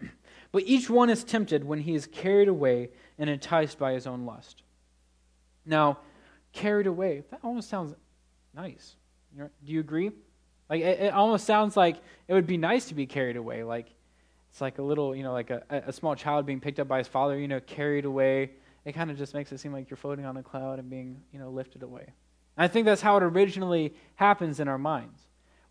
But 0.52 0.64
each 0.66 0.90
one 0.90 1.08
is 1.08 1.24
tempted 1.24 1.64
when 1.64 1.78
he 1.78 1.94
is 1.94 2.06
carried 2.06 2.46
away 2.46 2.90
and 3.18 3.30
enticed 3.30 3.78
by 3.78 3.94
his 3.94 4.06
own 4.06 4.26
lust. 4.26 4.61
Now, 5.64 5.98
carried 6.52 6.86
away, 6.86 7.22
that 7.30 7.40
almost 7.42 7.68
sounds 7.68 7.94
nice. 8.54 8.96
Do 9.36 9.48
you 9.64 9.80
agree? 9.80 10.10
Like, 10.68 10.80
it, 10.80 11.00
it, 11.00 11.14
almost 11.14 11.46
sounds 11.46 11.76
like 11.76 11.96
it 12.28 12.34
would 12.34 12.46
be 12.46 12.56
nice 12.56 12.86
to 12.86 12.94
be 12.94 13.06
carried 13.06 13.36
away. 13.36 13.62
Like, 13.64 13.86
it's 14.50 14.60
like 14.60 14.78
a 14.78 14.82
little, 14.82 15.14
you 15.14 15.22
know, 15.22 15.32
like 15.32 15.50
a, 15.50 15.62
a 15.70 15.92
small 15.92 16.14
child 16.14 16.46
being 16.46 16.60
picked 16.60 16.78
up 16.78 16.88
by 16.88 16.98
his 16.98 17.08
father, 17.08 17.38
you 17.38 17.48
know, 17.48 17.60
carried 17.60 18.04
away. 18.04 18.50
It 18.84 18.92
kind 18.92 19.10
of 19.10 19.16
just 19.16 19.34
makes 19.34 19.52
it 19.52 19.58
seem 19.58 19.72
like 19.72 19.88
you're 19.88 19.96
floating 19.96 20.24
on 20.24 20.36
a 20.36 20.42
cloud 20.42 20.78
and 20.78 20.90
being, 20.90 21.20
you 21.32 21.38
know, 21.38 21.50
lifted 21.50 21.82
away. 21.82 22.04
And 22.56 22.64
I 22.64 22.68
think 22.68 22.84
that's 22.84 23.00
how 23.00 23.16
it 23.16 23.22
originally 23.22 23.94
happens 24.16 24.60
in 24.60 24.68
our 24.68 24.78
minds. 24.78 25.20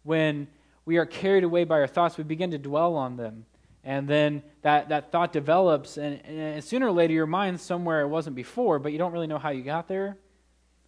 When 0.03 0.47
we 0.85 0.97
are 0.97 1.05
carried 1.05 1.43
away 1.43 1.63
by 1.63 1.79
our 1.79 1.87
thoughts, 1.87 2.17
we 2.17 2.23
begin 2.23 2.51
to 2.51 2.57
dwell 2.57 2.95
on 2.95 3.17
them. 3.17 3.45
And 3.83 4.07
then 4.07 4.43
that, 4.61 4.89
that 4.89 5.11
thought 5.11 5.33
develops, 5.33 5.97
and, 5.97 6.23
and 6.25 6.63
sooner 6.63 6.87
or 6.87 6.91
later, 6.91 7.13
your 7.13 7.25
mind's 7.25 7.63
somewhere 7.63 8.01
it 8.01 8.07
wasn't 8.07 8.35
before, 8.35 8.77
but 8.77 8.91
you 8.91 8.97
don't 8.97 9.11
really 9.11 9.27
know 9.27 9.39
how 9.39 9.49
you 9.49 9.63
got 9.63 9.87
there. 9.87 10.17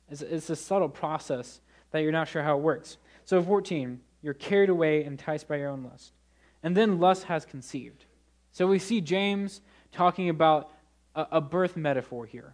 It's, 0.10 0.21
it's 0.21 0.49
a 0.49 0.56
subtle 0.56 0.89
process 0.89 1.62
that 1.91 1.99
you're 1.99 2.12
not 2.12 2.27
sure 2.27 2.43
how 2.43 2.58
it 2.58 2.62
works. 2.62 2.97
So, 3.25 3.41
14, 3.41 3.99
you're 4.21 4.34
carried 4.34 4.69
away, 4.69 5.03
enticed 5.03 5.47
by 5.47 5.58
your 5.58 5.69
own 5.69 5.84
lust. 5.84 6.12
And 6.62 6.77
then 6.77 6.99
lust 6.99 7.23
has 7.23 7.45
conceived. 7.45 8.06
So, 8.51 8.67
we 8.67 8.77
see 8.77 9.01
James 9.01 9.62
talking 9.91 10.29
about 10.29 10.69
a, 11.15 11.27
a 11.34 11.41
birth 11.41 11.75
metaphor 11.75 12.25
here. 12.25 12.53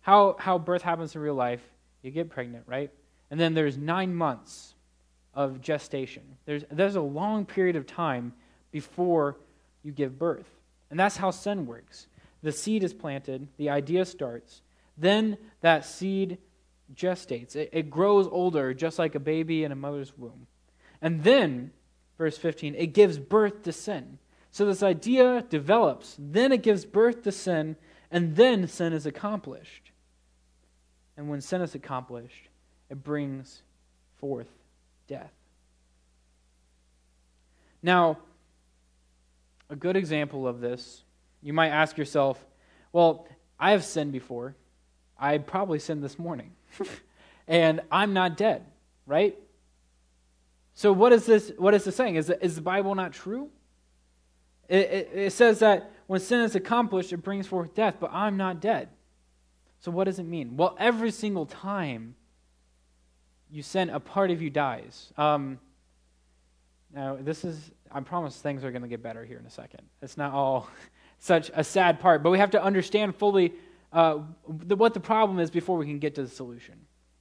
How, 0.00 0.36
how 0.38 0.58
birth 0.58 0.82
happens 0.82 1.14
in 1.14 1.20
real 1.20 1.34
life, 1.34 1.62
you 2.02 2.10
get 2.10 2.30
pregnant, 2.30 2.64
right? 2.66 2.90
And 3.30 3.38
then 3.38 3.54
there's 3.54 3.76
nine 3.76 4.14
months 4.14 4.74
of 5.34 5.60
gestation. 5.60 6.22
There's, 6.46 6.64
there's 6.70 6.96
a 6.96 7.00
long 7.00 7.44
period 7.46 7.76
of 7.76 7.86
time 7.86 8.32
before 8.70 9.36
you 9.88 9.92
give 9.94 10.18
birth. 10.18 10.46
And 10.90 11.00
that's 11.00 11.16
how 11.16 11.30
sin 11.30 11.66
works. 11.66 12.06
The 12.42 12.52
seed 12.52 12.84
is 12.84 12.92
planted, 12.92 13.48
the 13.56 13.70
idea 13.70 14.04
starts, 14.04 14.60
then 14.98 15.38
that 15.62 15.84
seed 15.84 16.38
gestates. 16.94 17.56
It, 17.56 17.70
it, 17.72 17.90
grows 17.90 18.28
older, 18.28 18.74
just 18.74 18.98
like 18.98 19.14
a 19.14 19.20
baby 19.20 19.64
in 19.64 19.72
a 19.72 19.76
mother's 19.76 20.16
womb. 20.16 20.46
And 21.00 21.24
then, 21.24 21.72
verse 22.18 22.36
15, 22.36 22.74
it 22.74 22.88
gives 22.88 23.18
birth 23.18 23.62
to 23.62 23.72
sin. 23.72 24.18
So 24.50 24.66
this 24.66 24.82
idea 24.82 25.44
develops, 25.48 26.16
then 26.18 26.52
it 26.52 26.62
gives 26.62 26.84
birth 26.84 27.22
to 27.22 27.32
sin, 27.32 27.76
and 28.10 28.36
then 28.36 28.68
sin 28.68 28.92
is 28.92 29.06
accomplished. 29.06 29.90
And 31.16 31.28
when 31.28 31.40
sin 31.40 31.62
is 31.62 31.74
accomplished, 31.74 32.48
it 32.90 33.02
brings 33.02 33.62
forth 34.18 34.48
death. 35.06 35.32
Now, 37.82 38.18
a 39.70 39.76
good 39.76 39.96
example 39.96 40.46
of 40.46 40.60
this, 40.60 41.02
you 41.42 41.52
might 41.52 41.68
ask 41.68 41.96
yourself, 41.96 42.44
well, 42.92 43.26
I 43.58 43.72
have 43.72 43.84
sinned 43.84 44.12
before. 44.12 44.56
I 45.18 45.38
probably 45.38 45.78
sinned 45.78 46.02
this 46.02 46.18
morning. 46.18 46.52
and 47.48 47.80
I'm 47.90 48.12
not 48.12 48.36
dead, 48.36 48.64
right? 49.06 49.36
So 50.74 50.92
what 50.92 51.12
is 51.12 51.26
this 51.26 51.50
what 51.58 51.74
is 51.74 51.84
this 51.84 51.96
saying? 51.96 52.14
Is, 52.14 52.30
is 52.30 52.54
the 52.54 52.60
Bible 52.60 52.94
not 52.94 53.12
true? 53.12 53.50
It, 54.68 54.90
it, 54.90 55.10
it 55.12 55.32
says 55.32 55.58
that 55.58 55.90
when 56.06 56.20
sin 56.20 56.40
is 56.40 56.54
accomplished, 56.54 57.12
it 57.12 57.18
brings 57.18 57.46
forth 57.46 57.74
death, 57.74 57.96
but 57.98 58.10
I'm 58.12 58.36
not 58.36 58.60
dead. 58.60 58.88
So 59.80 59.90
what 59.90 60.04
does 60.04 60.18
it 60.18 60.24
mean? 60.24 60.56
Well, 60.56 60.76
every 60.78 61.10
single 61.10 61.46
time 61.46 62.14
you 63.50 63.62
sin, 63.62 63.90
a 63.90 64.00
part 64.00 64.30
of 64.30 64.42
you 64.42 64.50
dies. 64.50 65.12
Um, 65.16 65.58
Now, 66.94 67.16
this 67.20 67.44
is, 67.44 67.70
I 67.92 68.00
promise 68.00 68.36
things 68.36 68.64
are 68.64 68.70
going 68.70 68.82
to 68.82 68.88
get 68.88 69.02
better 69.02 69.24
here 69.24 69.38
in 69.38 69.46
a 69.46 69.50
second. 69.50 69.82
It's 70.02 70.16
not 70.16 70.32
all 70.32 70.68
such 71.18 71.50
a 71.54 71.64
sad 71.64 72.00
part, 72.00 72.22
but 72.22 72.30
we 72.30 72.38
have 72.38 72.50
to 72.52 72.62
understand 72.62 73.16
fully 73.16 73.52
uh, 73.92 74.18
the, 74.48 74.76
what 74.76 74.94
the 74.94 75.00
problem 75.00 75.38
is 75.38 75.50
before 75.50 75.78
we 75.78 75.86
can 75.86 75.98
get 75.98 76.14
to 76.16 76.22
the 76.22 76.28
solution, 76.28 76.74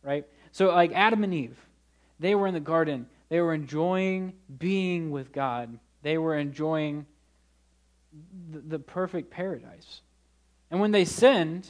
right? 0.03 0.25
So, 0.51 0.67
like 0.67 0.91
Adam 0.93 1.23
and 1.23 1.33
Eve, 1.33 1.57
they 2.19 2.35
were 2.35 2.47
in 2.47 2.53
the 2.53 2.59
garden, 2.59 3.07
they 3.29 3.41
were 3.41 3.53
enjoying 3.53 4.33
being 4.57 5.11
with 5.11 5.31
God, 5.31 5.79
they 6.01 6.17
were 6.17 6.37
enjoying 6.37 7.05
the, 8.51 8.59
the 8.59 8.79
perfect 8.79 9.31
paradise. 9.31 10.01
And 10.69 10.79
when 10.79 10.91
they 10.91 11.05
sinned, 11.05 11.69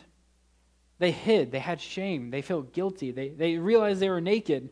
they 1.00 1.12
hid, 1.12 1.52
they 1.52 1.60
had 1.60 1.80
shame, 1.80 2.32
they 2.32 2.42
felt 2.42 2.74
guilty, 2.74 3.12
they, 3.12 3.30
they 3.30 3.58
realized 3.58 4.00
they 4.00 4.10
were 4.10 4.22
naked. 4.22 4.70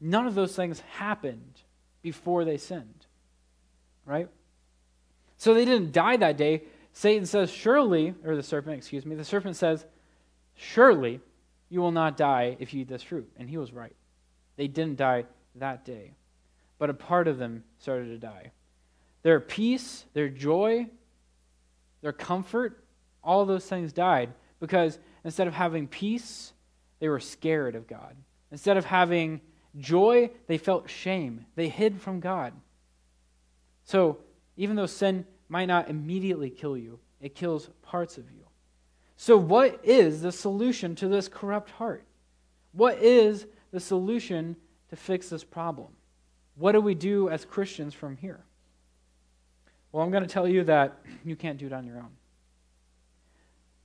None 0.00 0.26
of 0.26 0.34
those 0.34 0.54
things 0.54 0.80
happened 0.80 1.62
before 2.02 2.44
they 2.44 2.58
sinned, 2.58 2.97
right? 4.08 4.28
So 5.36 5.54
they 5.54 5.64
didn't 5.64 5.92
die 5.92 6.16
that 6.16 6.36
day. 6.36 6.62
Satan 6.92 7.26
says, 7.26 7.50
Surely, 7.50 8.14
or 8.24 8.34
the 8.34 8.42
serpent, 8.42 8.76
excuse 8.76 9.06
me, 9.06 9.14
the 9.14 9.24
serpent 9.24 9.56
says, 9.56 9.84
Surely 10.54 11.20
you 11.68 11.80
will 11.80 11.92
not 11.92 12.16
die 12.16 12.56
if 12.58 12.72
you 12.72 12.80
eat 12.80 12.88
this 12.88 13.02
fruit. 13.02 13.30
And 13.36 13.48
he 13.48 13.58
was 13.58 13.72
right. 13.72 13.94
They 14.56 14.66
didn't 14.66 14.96
die 14.96 15.26
that 15.56 15.84
day. 15.84 16.14
But 16.78 16.90
a 16.90 16.94
part 16.94 17.28
of 17.28 17.38
them 17.38 17.64
started 17.78 18.06
to 18.06 18.18
die. 18.18 18.52
Their 19.22 19.40
peace, 19.40 20.06
their 20.14 20.28
joy, 20.28 20.86
their 22.00 22.12
comfort, 22.12 22.84
all 23.22 23.44
those 23.44 23.66
things 23.66 23.92
died 23.92 24.32
because 24.60 24.98
instead 25.24 25.46
of 25.46 25.54
having 25.54 25.86
peace, 25.86 26.52
they 27.00 27.08
were 27.08 27.20
scared 27.20 27.74
of 27.74 27.86
God. 27.86 28.16
Instead 28.50 28.76
of 28.76 28.84
having 28.84 29.40
joy, 29.76 30.30
they 30.46 30.58
felt 30.58 30.88
shame. 30.88 31.46
They 31.54 31.68
hid 31.68 32.00
from 32.00 32.20
God. 32.20 32.54
So, 33.88 34.18
even 34.58 34.76
though 34.76 34.84
sin 34.84 35.24
might 35.48 35.64
not 35.64 35.88
immediately 35.88 36.50
kill 36.50 36.76
you, 36.76 36.98
it 37.22 37.34
kills 37.34 37.70
parts 37.80 38.18
of 38.18 38.30
you. 38.30 38.44
So, 39.16 39.38
what 39.38 39.80
is 39.82 40.20
the 40.20 40.30
solution 40.30 40.94
to 40.96 41.08
this 41.08 41.26
corrupt 41.26 41.70
heart? 41.70 42.04
What 42.72 42.98
is 42.98 43.46
the 43.70 43.80
solution 43.80 44.56
to 44.90 44.96
fix 44.96 45.30
this 45.30 45.42
problem? 45.42 45.88
What 46.56 46.72
do 46.72 46.82
we 46.82 46.94
do 46.94 47.30
as 47.30 47.46
Christians 47.46 47.94
from 47.94 48.18
here? 48.18 48.40
Well, 49.90 50.04
I'm 50.04 50.10
going 50.10 50.22
to 50.22 50.28
tell 50.28 50.46
you 50.46 50.64
that 50.64 50.98
you 51.24 51.34
can't 51.34 51.56
do 51.56 51.64
it 51.64 51.72
on 51.72 51.86
your 51.86 51.96
own. 51.96 52.10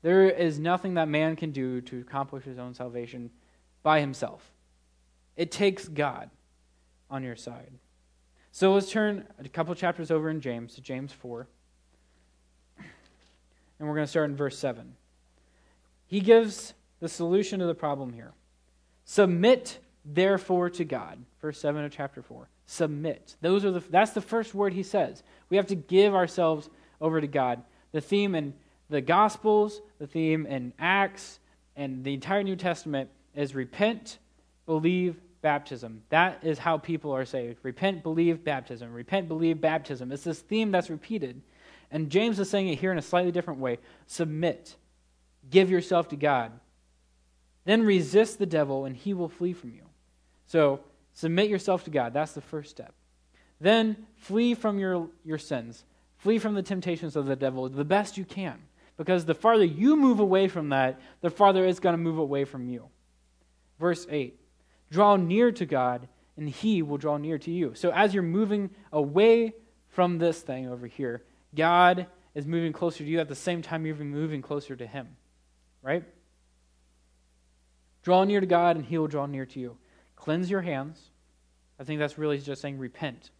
There 0.01 0.29
is 0.29 0.59
nothing 0.59 0.95
that 0.95 1.07
man 1.07 1.37
can 1.37 1.51
do 1.51 1.79
to 1.79 2.01
accomplish 2.01 2.43
his 2.43 2.59
own 2.59 2.73
salvation 2.73 3.31
by 3.83 4.01
himself. 4.01 4.51
It 5.37 5.49
takes 5.49 5.87
God 5.87 6.29
on 7.09 7.23
your 7.23 7.37
side. 7.37 7.71
So 8.55 8.71
let's 8.71 8.91
turn 8.91 9.25
a 9.43 9.49
couple 9.49 9.73
chapters 9.73 10.11
over 10.11 10.29
in 10.29 10.39
James 10.39 10.75
to 10.75 10.81
James 10.81 11.11
4. 11.11 11.47
And 12.77 13.89
we're 13.89 13.95
going 13.95 14.05
to 14.05 14.09
start 14.09 14.29
in 14.29 14.35
verse 14.35 14.59
7. 14.59 14.93
He 16.05 16.19
gives 16.19 16.75
the 16.99 17.09
solution 17.09 17.59
to 17.61 17.65
the 17.65 17.73
problem 17.73 18.13
here. 18.13 18.31
Submit 19.05 19.79
therefore 20.05 20.69
to 20.69 20.85
God. 20.85 21.17
Verse 21.41 21.59
7 21.59 21.83
of 21.83 21.91
chapter 21.91 22.21
4. 22.21 22.47
Submit. 22.67 23.37
Those 23.41 23.65
are 23.65 23.71
the, 23.71 23.79
that's 23.79 24.11
the 24.11 24.21
first 24.21 24.53
word 24.53 24.73
he 24.73 24.83
says. 24.83 25.23
We 25.49 25.57
have 25.57 25.67
to 25.67 25.75
give 25.75 26.13
ourselves 26.13 26.69
over 27.01 27.19
to 27.19 27.27
God. 27.27 27.63
The 27.91 28.01
theme 28.01 28.35
in 28.35 28.53
the 28.87 29.01
Gospels, 29.01 29.81
the 29.97 30.05
theme 30.05 30.45
in 30.45 30.73
Acts, 30.77 31.39
and 31.75 32.03
the 32.03 32.13
entire 32.13 32.43
New 32.43 32.55
Testament 32.55 33.09
is 33.33 33.55
repent, 33.55 34.19
believe, 34.67 35.19
baptism. 35.43 36.01
That 36.09 36.39
is 36.41 36.57
how 36.57 36.79
people 36.79 37.11
are 37.11 37.25
saved. 37.25 37.59
Repent, 37.61 38.01
believe, 38.01 38.43
baptism. 38.43 38.91
Repent, 38.91 39.27
believe, 39.27 39.61
baptism. 39.61 40.11
It's 40.11 40.23
this 40.23 40.39
theme 40.39 40.71
that's 40.71 40.89
repeated. 40.89 41.43
And 41.91 42.09
James 42.09 42.39
is 42.39 42.49
saying 42.49 42.69
it 42.69 42.79
here 42.79 42.91
in 42.91 42.97
a 42.97 43.03
slightly 43.03 43.31
different 43.31 43.59
way. 43.59 43.77
Submit. 44.07 44.75
Give 45.51 45.69
yourself 45.69 46.09
to 46.09 46.15
God. 46.15 46.51
Then 47.65 47.83
resist 47.83 48.39
the 48.39 48.47
devil, 48.47 48.85
and 48.85 48.95
he 48.95 49.13
will 49.13 49.29
flee 49.29 49.53
from 49.53 49.71
you. 49.71 49.83
So, 50.47 50.79
submit 51.13 51.49
yourself 51.49 51.83
to 51.83 51.91
God. 51.91 52.13
That's 52.13 52.33
the 52.33 52.41
first 52.41 52.71
step. 52.71 52.93
Then, 53.61 54.07
flee 54.15 54.55
from 54.55 54.79
your, 54.79 55.09
your 55.23 55.37
sins. 55.37 55.85
Flee 56.17 56.39
from 56.39 56.55
the 56.55 56.63
temptations 56.63 57.15
of 57.15 57.25
the 57.25 57.35
devil 57.35 57.69
the 57.69 57.85
best 57.85 58.17
you 58.17 58.25
can. 58.25 58.59
Because 58.97 59.25
the 59.25 59.33
farther 59.33 59.65
you 59.65 59.95
move 59.95 60.19
away 60.19 60.47
from 60.47 60.69
that, 60.69 60.99
the 61.21 61.29
farther 61.29 61.65
it's 61.65 61.79
going 61.79 61.93
to 61.93 62.01
move 62.01 62.17
away 62.17 62.45
from 62.45 62.67
you. 62.67 62.87
Verse 63.79 64.07
8 64.09 64.39
Draw 64.93 65.17
near 65.17 65.51
to 65.51 65.65
God, 65.65 66.07
and 66.37 66.47
He 66.47 66.81
will 66.81 66.97
draw 66.97 67.17
near 67.17 67.37
to 67.39 67.51
you. 67.51 67.73
So 67.73 67.91
as 67.91 68.13
you're 68.13 68.23
moving 68.23 68.69
away 68.91 69.53
from 69.89 70.19
this 70.19 70.41
thing 70.41 70.69
over 70.69 70.87
here, 70.87 71.23
God 71.55 72.07
is 72.35 72.45
moving 72.45 72.73
closer 72.73 72.99
to 72.99 73.09
you 73.09 73.19
at 73.19 73.27
the 73.27 73.35
same 73.35 73.61
time 73.61 73.85
you're 73.85 73.95
moving 73.95 74.41
closer 74.41 74.75
to 74.75 74.85
Him. 74.85 75.07
Right? 75.81 76.03
Draw 78.03 78.23
near 78.25 78.39
to 78.39 78.45
God, 78.45 78.75
and 78.75 78.85
He 78.85 78.97
will 78.97 79.07
draw 79.07 79.25
near 79.25 79.45
to 79.47 79.59
you. 79.59 79.77
Cleanse 80.15 80.49
your 80.49 80.61
hands. 80.61 80.99
I 81.79 81.83
think 81.83 81.99
that's 81.99 82.17
really 82.17 82.39
just 82.39 82.61
saying 82.61 82.77
repent. 82.77 83.31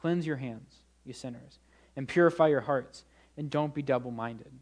Cleanse 0.00 0.26
your 0.26 0.36
hands, 0.36 0.74
you 1.04 1.12
sinners, 1.12 1.58
and 1.96 2.08
purify 2.08 2.48
your 2.48 2.62
hearts, 2.62 3.04
and 3.36 3.50
don't 3.50 3.74
be 3.74 3.82
double 3.82 4.10
minded 4.10 4.52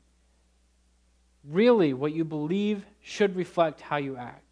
really 1.44 1.92
what 1.92 2.12
you 2.12 2.24
believe 2.24 2.84
should 3.00 3.36
reflect 3.36 3.80
how 3.80 3.96
you 3.96 4.16
act. 4.16 4.51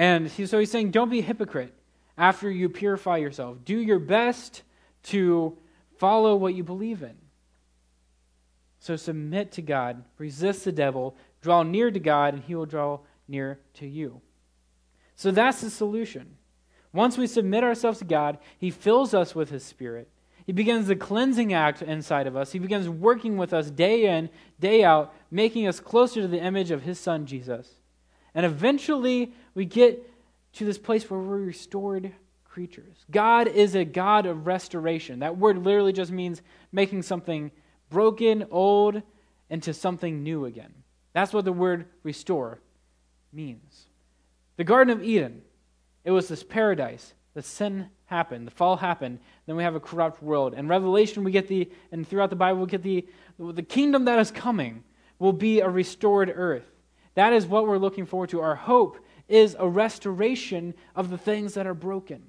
And 0.00 0.28
he, 0.28 0.46
so 0.46 0.58
he's 0.58 0.70
saying, 0.70 0.92
don't 0.92 1.10
be 1.10 1.18
a 1.18 1.22
hypocrite 1.22 1.74
after 2.16 2.50
you 2.50 2.70
purify 2.70 3.18
yourself. 3.18 3.58
Do 3.66 3.76
your 3.76 3.98
best 3.98 4.62
to 5.02 5.58
follow 5.98 6.36
what 6.36 6.54
you 6.54 6.64
believe 6.64 7.02
in. 7.02 7.18
So 8.78 8.96
submit 8.96 9.52
to 9.52 9.62
God, 9.62 10.02
resist 10.16 10.64
the 10.64 10.72
devil, 10.72 11.18
draw 11.42 11.64
near 11.64 11.90
to 11.90 12.00
God, 12.00 12.32
and 12.32 12.42
he 12.42 12.54
will 12.54 12.64
draw 12.64 13.00
near 13.28 13.60
to 13.74 13.86
you. 13.86 14.22
So 15.16 15.30
that's 15.32 15.60
the 15.60 15.68
solution. 15.68 16.38
Once 16.94 17.18
we 17.18 17.26
submit 17.26 17.62
ourselves 17.62 17.98
to 17.98 18.06
God, 18.06 18.38
he 18.56 18.70
fills 18.70 19.12
us 19.12 19.34
with 19.34 19.50
his 19.50 19.64
spirit. 19.64 20.08
He 20.46 20.52
begins 20.52 20.86
the 20.86 20.96
cleansing 20.96 21.52
act 21.52 21.82
inside 21.82 22.26
of 22.26 22.36
us. 22.36 22.52
He 22.52 22.58
begins 22.58 22.88
working 22.88 23.36
with 23.36 23.52
us 23.52 23.70
day 23.70 24.06
in, 24.06 24.30
day 24.58 24.82
out, 24.82 25.14
making 25.30 25.68
us 25.68 25.78
closer 25.78 26.22
to 26.22 26.26
the 26.28 26.42
image 26.42 26.70
of 26.70 26.84
His 26.84 26.98
Son, 26.98 27.26
Jesus. 27.26 27.68
And 28.34 28.46
eventually, 28.46 29.34
we 29.54 29.64
get 29.64 30.08
to 30.54 30.64
this 30.64 30.78
place 30.78 31.08
where 31.08 31.20
we're 31.20 31.38
restored 31.38 32.12
creatures. 32.44 33.04
God 33.10 33.48
is 33.48 33.74
a 33.74 33.84
God 33.84 34.26
of 34.26 34.46
restoration. 34.46 35.20
That 35.20 35.36
word 35.38 35.58
literally 35.58 35.92
just 35.92 36.10
means 36.10 36.42
making 36.72 37.02
something 37.02 37.50
broken, 37.88 38.46
old, 38.50 39.02
into 39.48 39.72
something 39.72 40.22
new 40.22 40.44
again. 40.44 40.72
That's 41.12 41.32
what 41.32 41.44
the 41.44 41.52
word 41.52 41.86
restore 42.02 42.60
means. 43.32 43.86
The 44.56 44.64
Garden 44.64 44.96
of 44.96 45.02
Eden, 45.02 45.42
it 46.04 46.10
was 46.10 46.28
this 46.28 46.42
paradise. 46.42 47.14
The 47.34 47.42
sin 47.42 47.88
happened, 48.06 48.46
the 48.46 48.52
fall 48.52 48.76
happened, 48.76 49.20
then 49.46 49.54
we 49.54 49.62
have 49.62 49.76
a 49.76 49.80
corrupt 49.80 50.20
world. 50.20 50.52
And 50.56 50.68
Revelation, 50.68 51.22
we 51.22 51.30
get 51.30 51.46
the, 51.46 51.70
and 51.92 52.06
throughout 52.06 52.30
the 52.30 52.36
Bible, 52.36 52.60
we 52.60 52.66
get 52.66 52.82
the, 52.82 53.06
the 53.38 53.62
kingdom 53.62 54.06
that 54.06 54.18
is 54.18 54.32
coming 54.32 54.82
will 55.20 55.32
be 55.32 55.60
a 55.60 55.68
restored 55.68 56.32
earth. 56.34 56.66
That 57.14 57.32
is 57.32 57.46
what 57.46 57.66
we're 57.66 57.78
looking 57.78 58.06
forward 58.06 58.30
to. 58.30 58.40
Our 58.40 58.56
hope 58.56 58.98
is 59.30 59.56
a 59.58 59.68
restoration 59.68 60.74
of 60.94 61.10
the 61.10 61.18
things 61.18 61.54
that 61.54 61.66
are 61.66 61.74
broken. 61.74 62.22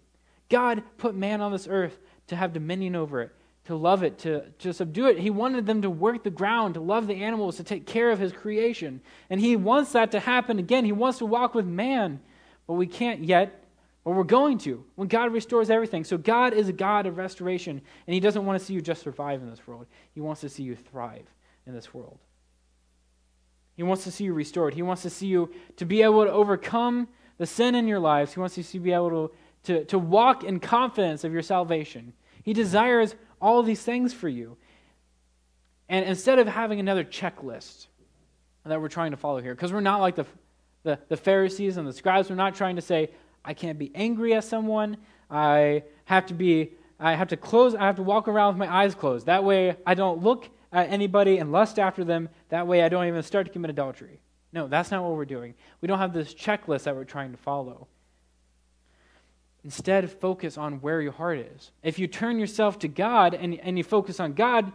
God 0.49 0.83
put 0.97 1.15
man 1.15 1.41
on 1.41 1.51
this 1.51 1.67
earth 1.67 1.99
to 2.27 2.35
have 2.35 2.53
dominion 2.53 2.95
over 2.95 3.21
it, 3.21 3.31
to 3.65 3.75
love 3.75 4.03
it, 4.03 4.19
to, 4.19 4.49
to 4.59 4.73
subdue 4.73 5.07
it. 5.07 5.19
He 5.19 5.29
wanted 5.29 5.65
them 5.65 5.81
to 5.81 5.89
work 5.89 6.23
the 6.23 6.29
ground, 6.29 6.75
to 6.75 6.81
love 6.81 7.07
the 7.07 7.23
animals, 7.23 7.57
to 7.57 7.63
take 7.63 7.85
care 7.85 8.11
of 8.11 8.19
his 8.19 8.31
creation. 8.31 9.01
And 9.29 9.39
he 9.39 9.55
wants 9.55 9.93
that 9.93 10.11
to 10.11 10.19
happen 10.19 10.59
again. 10.59 10.85
He 10.85 10.91
wants 10.91 11.19
to 11.19 11.25
walk 11.25 11.55
with 11.55 11.65
man, 11.65 12.19
but 12.67 12.73
we 12.73 12.87
can't 12.87 13.23
yet 13.23 13.61
or 14.03 14.13
we're 14.15 14.23
going 14.23 14.57
to 14.59 14.83
when 14.95 15.07
God 15.07 15.31
restores 15.31 15.69
everything. 15.69 16.03
So 16.03 16.17
God 16.17 16.53
is 16.53 16.69
a 16.69 16.73
God 16.73 17.05
of 17.05 17.17
restoration, 17.17 17.81
and 18.07 18.13
He 18.13 18.19
doesn't 18.19 18.45
want 18.45 18.59
to 18.59 18.65
see 18.65 18.73
you 18.73 18.81
just 18.81 19.03
survive 19.03 19.41
in 19.41 19.49
this 19.49 19.65
world. 19.67 19.85
He 20.13 20.21
wants 20.21 20.41
to 20.41 20.49
see 20.49 20.63
you 20.63 20.75
thrive 20.75 21.25
in 21.67 21.73
this 21.73 21.93
world. 21.93 22.17
He 23.81 23.87
wants 23.87 24.03
to 24.03 24.11
see 24.11 24.25
you 24.25 24.33
restored. 24.35 24.75
He 24.75 24.83
wants 24.83 25.01
to 25.01 25.09
see 25.09 25.25
you 25.25 25.49
to 25.77 25.85
be 25.85 26.03
able 26.03 26.23
to 26.23 26.31
overcome 26.31 27.07
the 27.39 27.47
sin 27.47 27.73
in 27.73 27.87
your 27.87 27.97
lives. 27.97 28.31
He 28.31 28.39
wants 28.39 28.55
you 28.55 28.63
to 28.63 28.79
be 28.79 28.91
able 28.91 29.09
to, 29.09 29.31
to, 29.63 29.85
to 29.85 29.97
walk 29.97 30.43
in 30.43 30.59
confidence 30.59 31.23
of 31.23 31.33
your 31.33 31.41
salvation. 31.41 32.13
He 32.43 32.53
desires 32.53 33.15
all 33.41 33.63
these 33.63 33.81
things 33.81 34.13
for 34.13 34.29
you. 34.29 34.55
And 35.89 36.05
instead 36.05 36.37
of 36.37 36.45
having 36.45 36.79
another 36.79 37.03
checklist 37.03 37.87
that 38.67 38.79
we're 38.79 38.87
trying 38.87 39.09
to 39.11 39.17
follow 39.17 39.41
here, 39.41 39.55
because 39.55 39.73
we're 39.73 39.81
not 39.81 39.99
like 39.99 40.13
the, 40.13 40.27
the, 40.83 40.99
the 41.09 41.17
Pharisees 41.17 41.77
and 41.77 41.87
the 41.87 41.93
scribes, 41.93 42.29
we're 42.29 42.35
not 42.35 42.53
trying 42.53 42.75
to 42.75 42.83
say, 42.83 43.09
I 43.43 43.55
can't 43.55 43.79
be 43.79 43.91
angry 43.95 44.35
at 44.35 44.43
someone. 44.43 44.97
I 45.27 45.85
have 46.05 46.27
to 46.27 46.35
be 46.35 46.73
I 46.99 47.15
have 47.15 47.29
to 47.29 47.37
close 47.37 47.73
I 47.73 47.87
have 47.87 47.95
to 47.95 48.03
walk 48.03 48.27
around 48.27 48.59
with 48.59 48.69
my 48.69 48.71
eyes 48.71 48.93
closed. 48.93 49.25
That 49.25 49.43
way 49.43 49.75
I 49.87 49.95
don't 49.95 50.21
look 50.21 50.47
at 50.71 50.91
anybody 50.91 51.39
and 51.39 51.51
lust 51.51 51.79
after 51.79 52.03
them. 52.03 52.29
That 52.51 52.67
way 52.67 52.83
I 52.83 52.89
don't 52.89 53.07
even 53.07 53.23
start 53.23 53.47
to 53.47 53.51
commit 53.51 53.71
adultery. 53.71 54.19
No, 54.53 54.67
that's 54.67 54.91
not 54.91 55.03
what 55.03 55.13
we're 55.13 55.25
doing. 55.25 55.55
We 55.79 55.87
don't 55.87 55.99
have 55.99 56.13
this 56.13 56.33
checklist 56.33 56.83
that 56.83 56.95
we're 56.95 57.05
trying 57.05 57.31
to 57.31 57.37
follow. 57.37 57.87
Instead, 59.63 60.11
focus 60.11 60.57
on 60.57 60.81
where 60.81 61.01
your 61.01 61.13
heart 61.13 61.39
is. 61.39 61.71
If 61.81 61.97
you 61.97 62.07
turn 62.07 62.39
yourself 62.39 62.77
to 62.79 62.87
God 62.87 63.33
and, 63.33 63.57
and 63.59 63.77
you 63.77 63.83
focus 63.85 64.19
on 64.19 64.33
God, 64.33 64.71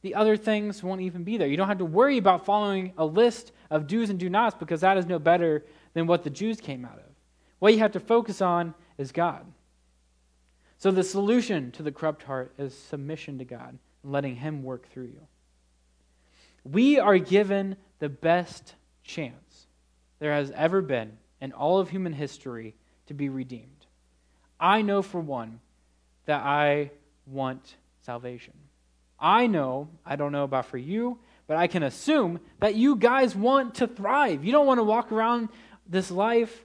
the 0.00 0.16
other 0.16 0.36
things 0.36 0.82
won't 0.82 1.02
even 1.02 1.22
be 1.22 1.36
there. 1.36 1.46
You 1.46 1.56
don't 1.56 1.68
have 1.68 1.78
to 1.78 1.84
worry 1.84 2.18
about 2.18 2.44
following 2.44 2.92
a 2.98 3.04
list 3.06 3.52
of 3.70 3.86
do's 3.86 4.10
and 4.10 4.18
do 4.18 4.28
nots 4.28 4.56
because 4.58 4.80
that 4.80 4.96
is 4.96 5.06
no 5.06 5.20
better 5.20 5.64
than 5.94 6.08
what 6.08 6.24
the 6.24 6.30
Jews 6.30 6.60
came 6.60 6.84
out 6.84 6.98
of. 6.98 7.14
What 7.60 7.72
you 7.72 7.78
have 7.78 7.92
to 7.92 8.00
focus 8.00 8.42
on 8.42 8.74
is 8.98 9.12
God. 9.12 9.46
So 10.78 10.90
the 10.90 11.04
solution 11.04 11.70
to 11.72 11.84
the 11.84 11.92
corrupt 11.92 12.24
heart 12.24 12.52
is 12.58 12.76
submission 12.76 13.38
to 13.38 13.44
God 13.44 13.78
and 14.02 14.12
letting 14.12 14.34
Him 14.34 14.64
work 14.64 14.88
through 14.88 15.04
you. 15.04 15.20
We 16.64 16.98
are 16.98 17.18
given 17.18 17.76
the 17.98 18.08
best 18.08 18.74
chance 19.02 19.66
there 20.18 20.32
has 20.32 20.50
ever 20.52 20.80
been 20.80 21.18
in 21.40 21.52
all 21.52 21.78
of 21.78 21.90
human 21.90 22.12
history 22.12 22.74
to 23.06 23.14
be 23.14 23.28
redeemed. 23.28 23.86
I 24.60 24.82
know 24.82 25.02
for 25.02 25.20
one 25.20 25.60
that 26.26 26.42
I 26.42 26.92
want 27.26 27.76
salvation. 28.02 28.54
I 29.18 29.46
know, 29.46 29.88
I 30.06 30.16
don't 30.16 30.32
know 30.32 30.44
about 30.44 30.66
for 30.66 30.78
you, 30.78 31.18
but 31.46 31.56
I 31.56 31.66
can 31.66 31.82
assume 31.82 32.40
that 32.60 32.74
you 32.74 32.96
guys 32.96 33.34
want 33.34 33.76
to 33.76 33.86
thrive. 33.86 34.44
You 34.44 34.52
don't 34.52 34.66
want 34.66 34.78
to 34.78 34.84
walk 34.84 35.12
around 35.12 35.48
this 35.88 36.10
life 36.10 36.64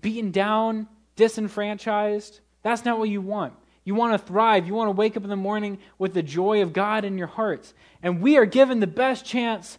beaten 0.00 0.30
down, 0.30 0.88
disenfranchised. 1.16 2.40
That's 2.62 2.84
not 2.84 2.98
what 2.98 3.08
you 3.08 3.20
want. 3.20 3.54
You 3.84 3.94
want 3.94 4.12
to 4.12 4.26
thrive. 4.26 4.66
You 4.66 4.74
want 4.74 4.88
to 4.88 4.92
wake 4.92 5.16
up 5.16 5.24
in 5.24 5.30
the 5.30 5.36
morning 5.36 5.78
with 5.98 6.14
the 6.14 6.22
joy 6.22 6.62
of 6.62 6.72
God 6.72 7.04
in 7.04 7.18
your 7.18 7.26
hearts. 7.26 7.74
And 8.02 8.22
we 8.22 8.38
are 8.38 8.46
given 8.46 8.80
the 8.80 8.86
best 8.86 9.24
chance 9.24 9.78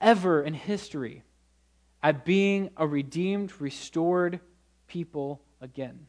ever 0.00 0.42
in 0.42 0.54
history 0.54 1.22
at 2.02 2.24
being 2.24 2.70
a 2.76 2.86
redeemed, 2.86 3.60
restored 3.60 4.40
people 4.86 5.40
again. 5.60 6.06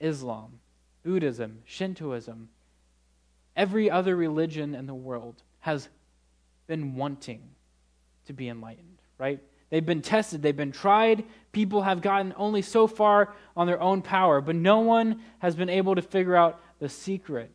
Islam, 0.00 0.60
Buddhism, 1.02 1.62
Shintoism, 1.64 2.48
every 3.56 3.90
other 3.90 4.16
religion 4.16 4.74
in 4.74 4.86
the 4.86 4.94
world 4.94 5.42
has 5.60 5.88
been 6.66 6.94
wanting 6.94 7.42
to 8.26 8.32
be 8.32 8.48
enlightened, 8.48 8.98
right? 9.18 9.40
They've 9.70 9.84
been 9.84 10.02
tested, 10.02 10.42
they've 10.42 10.56
been 10.56 10.72
tried. 10.72 11.24
People 11.52 11.82
have 11.82 12.00
gotten 12.00 12.32
only 12.36 12.62
so 12.62 12.86
far 12.86 13.34
on 13.56 13.66
their 13.66 13.80
own 13.80 14.02
power, 14.02 14.40
but 14.40 14.56
no 14.56 14.80
one 14.80 15.20
has 15.40 15.54
been 15.54 15.68
able 15.68 15.94
to 15.94 16.02
figure 16.02 16.36
out 16.36 16.60
the 16.78 16.88
secret 16.88 17.50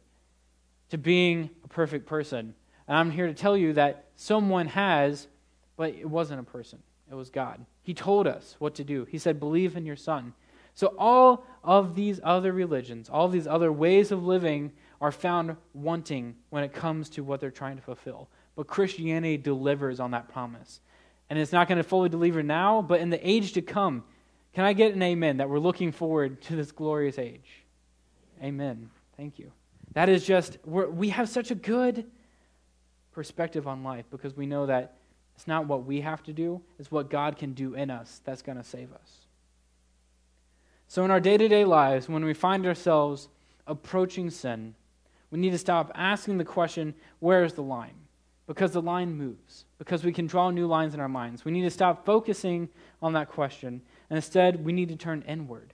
to 0.89 0.97
being 0.97 1.49
a 1.63 1.67
perfect 1.67 2.05
person. 2.05 2.53
And 2.87 2.97
I'm 2.97 3.11
here 3.11 3.27
to 3.27 3.33
tell 3.33 3.57
you 3.57 3.73
that 3.73 4.05
someone 4.15 4.67
has, 4.67 5.27
but 5.75 5.89
it 5.95 6.09
wasn't 6.09 6.39
a 6.39 6.43
person, 6.43 6.79
it 7.09 7.15
was 7.15 7.29
God. 7.29 7.65
He 7.81 7.93
told 7.93 8.27
us 8.27 8.55
what 8.59 8.75
to 8.75 8.83
do. 8.83 9.05
He 9.05 9.17
said, 9.17 9.39
Believe 9.39 9.75
in 9.75 9.85
your 9.85 9.95
Son. 9.95 10.33
So, 10.75 10.95
all 10.97 11.45
of 11.63 11.95
these 11.95 12.19
other 12.23 12.51
religions, 12.51 13.09
all 13.09 13.27
these 13.27 13.45
other 13.45 13.71
ways 13.71 14.11
of 14.11 14.23
living 14.23 14.71
are 14.99 15.11
found 15.11 15.55
wanting 15.73 16.35
when 16.49 16.63
it 16.63 16.73
comes 16.73 17.09
to 17.09 17.23
what 17.23 17.39
they're 17.39 17.51
trying 17.51 17.75
to 17.75 17.81
fulfill. 17.83 18.29
But 18.55 18.67
Christianity 18.67 19.37
delivers 19.37 19.99
on 19.99 20.11
that 20.11 20.29
promise. 20.29 20.79
And 21.29 21.39
it's 21.39 21.51
not 21.51 21.67
going 21.67 21.77
to 21.77 21.83
fully 21.83 22.09
deliver 22.09 22.43
now, 22.43 22.81
but 22.81 22.99
in 22.99 23.09
the 23.09 23.27
age 23.27 23.53
to 23.53 23.61
come. 23.61 24.03
Can 24.53 24.65
I 24.65 24.73
get 24.73 24.93
an 24.93 25.01
amen 25.01 25.37
that 25.37 25.49
we're 25.49 25.59
looking 25.59 25.91
forward 25.91 26.41
to 26.43 26.55
this 26.55 26.71
glorious 26.71 27.17
age? 27.17 27.63
Amen. 28.43 28.89
Thank 29.17 29.39
you. 29.39 29.51
That 29.93 30.09
is 30.09 30.25
just, 30.25 30.57
we 30.65 31.09
have 31.09 31.29
such 31.29 31.51
a 31.51 31.55
good 31.55 32.05
perspective 33.11 33.67
on 33.67 33.83
life 33.83 34.05
because 34.09 34.35
we 34.35 34.45
know 34.45 34.65
that 34.65 34.97
it's 35.35 35.47
not 35.47 35.67
what 35.67 35.85
we 35.85 36.01
have 36.01 36.23
to 36.23 36.33
do, 36.33 36.61
it's 36.77 36.91
what 36.91 37.09
God 37.09 37.37
can 37.37 37.53
do 37.53 37.73
in 37.73 37.89
us 37.89 38.21
that's 38.23 38.41
going 38.41 38.57
to 38.57 38.63
save 38.63 38.91
us. 38.93 39.27
So, 40.87 41.03
in 41.03 41.11
our 41.11 41.19
day 41.19 41.37
to 41.37 41.47
day 41.47 41.65
lives, 41.65 42.07
when 42.07 42.23
we 42.23 42.33
find 42.33 42.65
ourselves 42.65 43.29
approaching 43.65 44.29
sin, 44.29 44.75
we 45.31 45.39
need 45.39 45.51
to 45.51 45.57
stop 45.57 45.91
asking 45.95 46.37
the 46.37 46.45
question, 46.45 46.93
where 47.19 47.43
is 47.43 47.53
the 47.53 47.63
line? 47.63 47.95
Because 48.45 48.73
the 48.73 48.81
line 48.81 49.15
moves, 49.15 49.65
because 49.83 50.05
we 50.05 50.13
can 50.13 50.27
draw 50.27 50.49
new 50.49 50.65
lines 50.65 50.93
in 50.93 51.01
our 51.01 51.09
minds. 51.09 51.43
We 51.43 51.51
need 51.51 51.63
to 51.63 51.69
stop 51.69 52.05
focusing 52.05 52.69
on 53.01 53.11
that 53.13 53.29
question, 53.29 53.81
and 54.09 54.15
instead, 54.15 54.63
we 54.63 54.71
need 54.71 54.87
to 54.87 54.95
turn 54.95 55.25
inward. 55.27 55.73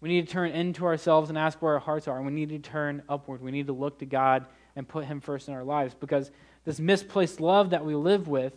We 0.00 0.08
need 0.08 0.28
to 0.28 0.32
turn 0.32 0.52
into 0.52 0.84
ourselves 0.84 1.28
and 1.28 1.36
ask 1.36 1.60
where 1.60 1.74
our 1.74 1.80
hearts 1.80 2.06
are, 2.06 2.16
and 2.16 2.24
we 2.24 2.30
need 2.32 2.50
to 2.50 2.60
turn 2.60 3.02
upward. 3.08 3.42
We 3.42 3.50
need 3.50 3.66
to 3.66 3.72
look 3.72 3.98
to 3.98 4.06
God 4.06 4.46
and 4.76 4.86
put 4.86 5.04
Him 5.04 5.20
first 5.20 5.48
in 5.48 5.54
our 5.54 5.64
lives 5.64 5.96
because 5.98 6.30
this 6.64 6.78
misplaced 6.78 7.40
love 7.40 7.70
that 7.70 7.84
we 7.84 7.96
live 7.96 8.28
with, 8.28 8.52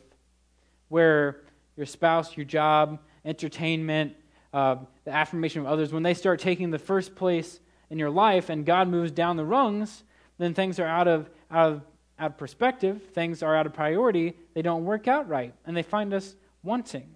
where 0.89 1.41
your 1.75 1.87
spouse, 1.87 2.37
your 2.37 2.45
job, 2.45 2.99
entertainment, 3.25 4.13
uh, 4.53 4.75
the 5.05 5.11
affirmation 5.11 5.61
of 5.61 5.67
others, 5.67 5.91
when 5.91 6.03
they 6.03 6.13
start 6.13 6.39
taking 6.39 6.69
the 6.69 6.77
first 6.77 7.15
place 7.15 7.59
in 7.89 7.97
your 7.97 8.11
life 8.11 8.49
and 8.49 8.63
God 8.63 8.87
moves 8.87 9.11
down 9.11 9.37
the 9.37 9.45
rungs, 9.45 10.03
then 10.37 10.53
things 10.53 10.79
are 10.79 10.85
out 10.85 11.07
of, 11.07 11.31
out 11.49 11.71
of, 11.71 11.81
out 12.21 12.31
of 12.31 12.37
perspective, 12.37 13.01
things 13.13 13.41
are 13.41 13.55
out 13.55 13.65
of 13.65 13.73
priority, 13.73 14.35
they 14.53 14.61
don't 14.61 14.85
work 14.85 15.07
out 15.07 15.27
right, 15.27 15.55
and 15.65 15.75
they 15.75 15.81
find 15.81 16.13
us 16.13 16.35
wanting. 16.61 17.09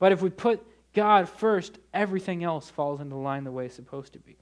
But 0.00 0.10
if 0.10 0.20
we 0.20 0.30
put 0.30 0.66
God 0.92 1.28
first, 1.28 1.78
everything 1.94 2.42
else 2.42 2.68
falls 2.68 3.00
into 3.00 3.14
line 3.14 3.44
the 3.44 3.52
way 3.52 3.66
it's 3.66 3.76
supposed 3.76 4.14
to 4.14 4.18
be. 4.18 4.36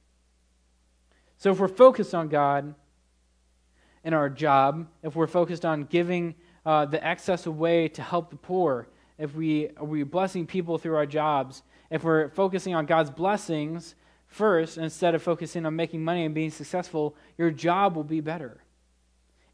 So 1.37 1.51
if 1.51 1.61
we're 1.61 1.69
focused 1.69 2.15
on 2.15 2.29
God 2.29 2.75
in 4.05 4.15
our 4.15 4.31
job, 4.31 4.89
if 5.03 5.15
we're 5.15 5.27
focused 5.27 5.67
on 5.67 5.85
giving 5.85 6.35
uh, 6.65 6.87
the 6.87 7.05
excess 7.07 7.45
away 7.45 7.89
to 7.89 8.03
help 8.03 8.31
the 8.31 8.37
poor, 8.37 8.89
if 9.19 9.35
we 9.35 9.69
are 9.77 9.85
we 9.85 10.03
blessing 10.03 10.47
people 10.47 10.79
through 10.79 10.97
our 10.97 11.07
jobs, 11.07 11.63
if 11.91 12.03
we're 12.03 12.31
focusing 12.31 12.75
on 12.75 12.87
God's 12.87 13.11
blessings 13.11 13.97
first 14.29 14.79
instead 14.79 15.15
of 15.15 15.23
focusing 15.23 15.67
on 15.67 15.77
making 15.77 16.03
money 16.03 16.25
and 16.25 16.35
being 16.35 16.51
successful, 16.51 17.15
your 17.37 17.51
job 17.51 17.95
will 17.95 18.05
be 18.05 18.23
better. 18.23 18.64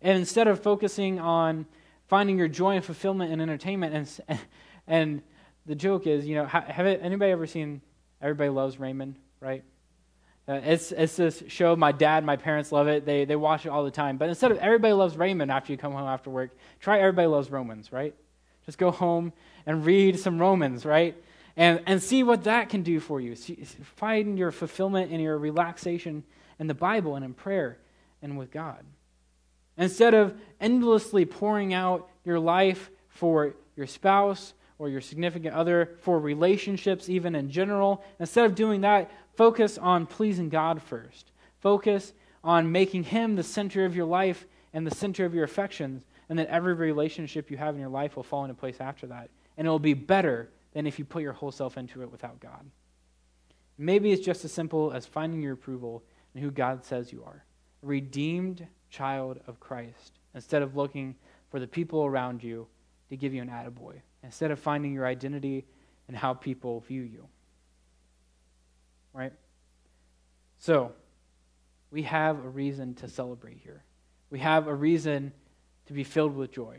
And 0.02 0.18
instead 0.18 0.48
of 0.48 0.62
focusing 0.62 1.20
on 1.20 1.66
finding 2.08 2.38
your 2.38 2.48
joy 2.48 2.76
and 2.76 2.84
fulfillment 2.84 3.32
in 3.32 3.40
entertainment, 3.40 3.94
and, 4.28 4.40
and 4.86 5.22
the 5.66 5.74
joke 5.74 6.06
is, 6.06 6.26
you 6.26 6.34
know, 6.34 6.46
have 6.46 6.86
anybody 6.86 7.32
ever 7.32 7.46
seen 7.46 7.80
Everybody 8.22 8.50
Loves 8.50 8.78
Raymond, 8.78 9.16
right? 9.40 9.64
Uh, 10.48 10.60
it's, 10.64 10.92
it's 10.92 11.16
this 11.16 11.42
show 11.48 11.76
my 11.76 11.92
dad 11.92 12.24
my 12.24 12.34
parents 12.34 12.72
love 12.72 12.88
it 12.88 13.04
they, 13.04 13.24
they 13.24 13.36
watch 13.36 13.66
it 13.66 13.68
all 13.68 13.84
the 13.84 13.90
time 13.90 14.16
but 14.16 14.28
instead 14.28 14.50
of 14.50 14.56
everybody 14.58 14.92
loves 14.92 15.16
raymond 15.16 15.52
after 15.52 15.70
you 15.70 15.76
come 15.76 15.92
home 15.92 16.08
after 16.08 16.28
work 16.28 16.50
try 16.80 16.98
everybody 16.98 17.28
loves 17.28 17.50
romans 17.50 17.92
right 17.92 18.14
just 18.64 18.78
go 18.78 18.90
home 18.90 19.32
and 19.66 19.84
read 19.84 20.18
some 20.18 20.40
romans 20.40 20.84
right 20.84 21.14
and, 21.56 21.82
and 21.86 22.02
see 22.02 22.22
what 22.22 22.44
that 22.44 22.68
can 22.68 22.82
do 22.82 23.00
for 23.00 23.20
you. 23.20 23.34
See, 23.36 23.54
find 23.96 24.38
your 24.38 24.50
fulfillment 24.50 25.10
and 25.10 25.20
your 25.20 25.36
relaxation 25.36 26.24
in 26.58 26.66
the 26.66 26.74
Bible 26.74 27.16
and 27.16 27.24
in 27.24 27.34
prayer 27.34 27.78
and 28.22 28.38
with 28.38 28.50
God. 28.50 28.84
Instead 29.80 30.12
of 30.12 30.38
endlessly 30.60 31.24
pouring 31.24 31.72
out 31.72 32.06
your 32.22 32.38
life 32.38 32.90
for 33.08 33.54
your 33.76 33.86
spouse 33.86 34.52
or 34.78 34.90
your 34.90 35.00
significant 35.00 35.54
other, 35.54 35.96
for 36.02 36.20
relationships, 36.20 37.08
even 37.08 37.34
in 37.34 37.50
general, 37.50 38.04
instead 38.18 38.44
of 38.44 38.54
doing 38.54 38.82
that, 38.82 39.10
focus 39.36 39.78
on 39.78 40.04
pleasing 40.04 40.50
God 40.50 40.82
first. 40.82 41.32
Focus 41.60 42.12
on 42.44 42.70
making 42.70 43.04
Him 43.04 43.36
the 43.36 43.42
center 43.42 43.86
of 43.86 43.96
your 43.96 44.04
life 44.04 44.46
and 44.74 44.86
the 44.86 44.94
center 44.94 45.24
of 45.24 45.34
your 45.34 45.44
affections, 45.44 46.04
and 46.28 46.38
then 46.38 46.46
every 46.48 46.74
relationship 46.74 47.50
you 47.50 47.56
have 47.56 47.74
in 47.74 47.80
your 47.80 47.90
life 47.90 48.16
will 48.16 48.22
fall 48.22 48.44
into 48.44 48.54
place 48.54 48.80
after 48.80 49.06
that. 49.06 49.30
And 49.56 49.66
it 49.66 49.70
will 49.70 49.78
be 49.78 49.94
better 49.94 50.50
than 50.74 50.86
if 50.86 50.98
you 50.98 51.06
put 51.06 51.22
your 51.22 51.32
whole 51.32 51.52
self 51.52 51.78
into 51.78 52.02
it 52.02 52.12
without 52.12 52.38
God. 52.38 52.70
Maybe 53.78 54.12
it's 54.12 54.24
just 54.24 54.44
as 54.44 54.52
simple 54.52 54.92
as 54.92 55.06
finding 55.06 55.40
your 55.40 55.54
approval 55.54 56.02
in 56.34 56.42
who 56.42 56.50
God 56.50 56.84
says 56.84 57.12
you 57.12 57.24
are 57.24 57.44
redeemed 57.82 58.66
child 58.90 59.40
of 59.46 59.60
Christ, 59.60 60.18
instead 60.34 60.62
of 60.62 60.76
looking 60.76 61.14
for 61.50 61.58
the 61.58 61.66
people 61.66 62.04
around 62.04 62.42
you 62.42 62.66
to 63.08 63.16
give 63.16 63.34
you 63.34 63.42
an 63.42 63.48
attaboy, 63.48 64.00
instead 64.22 64.50
of 64.50 64.58
finding 64.58 64.92
your 64.92 65.06
identity 65.06 65.64
in 66.08 66.14
how 66.14 66.34
people 66.34 66.80
view 66.80 67.02
you. 67.02 67.26
Right? 69.12 69.32
So, 70.58 70.92
we 71.90 72.02
have 72.02 72.44
a 72.44 72.48
reason 72.48 72.94
to 72.96 73.08
celebrate 73.08 73.58
here. 73.64 73.82
We 74.30 74.38
have 74.40 74.68
a 74.68 74.74
reason 74.74 75.32
to 75.86 75.92
be 75.92 76.04
filled 76.04 76.36
with 76.36 76.52
joy 76.52 76.78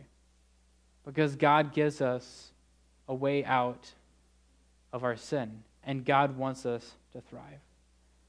because 1.05 1.35
God 1.35 1.73
gives 1.73 2.01
us 2.01 2.51
a 3.07 3.13
way 3.13 3.43
out 3.43 3.91
of 4.93 5.03
our 5.03 5.17
sin, 5.17 5.63
and 5.83 6.05
God 6.05 6.37
wants 6.37 6.65
us 6.65 6.93
to 7.13 7.21
thrive. 7.21 7.59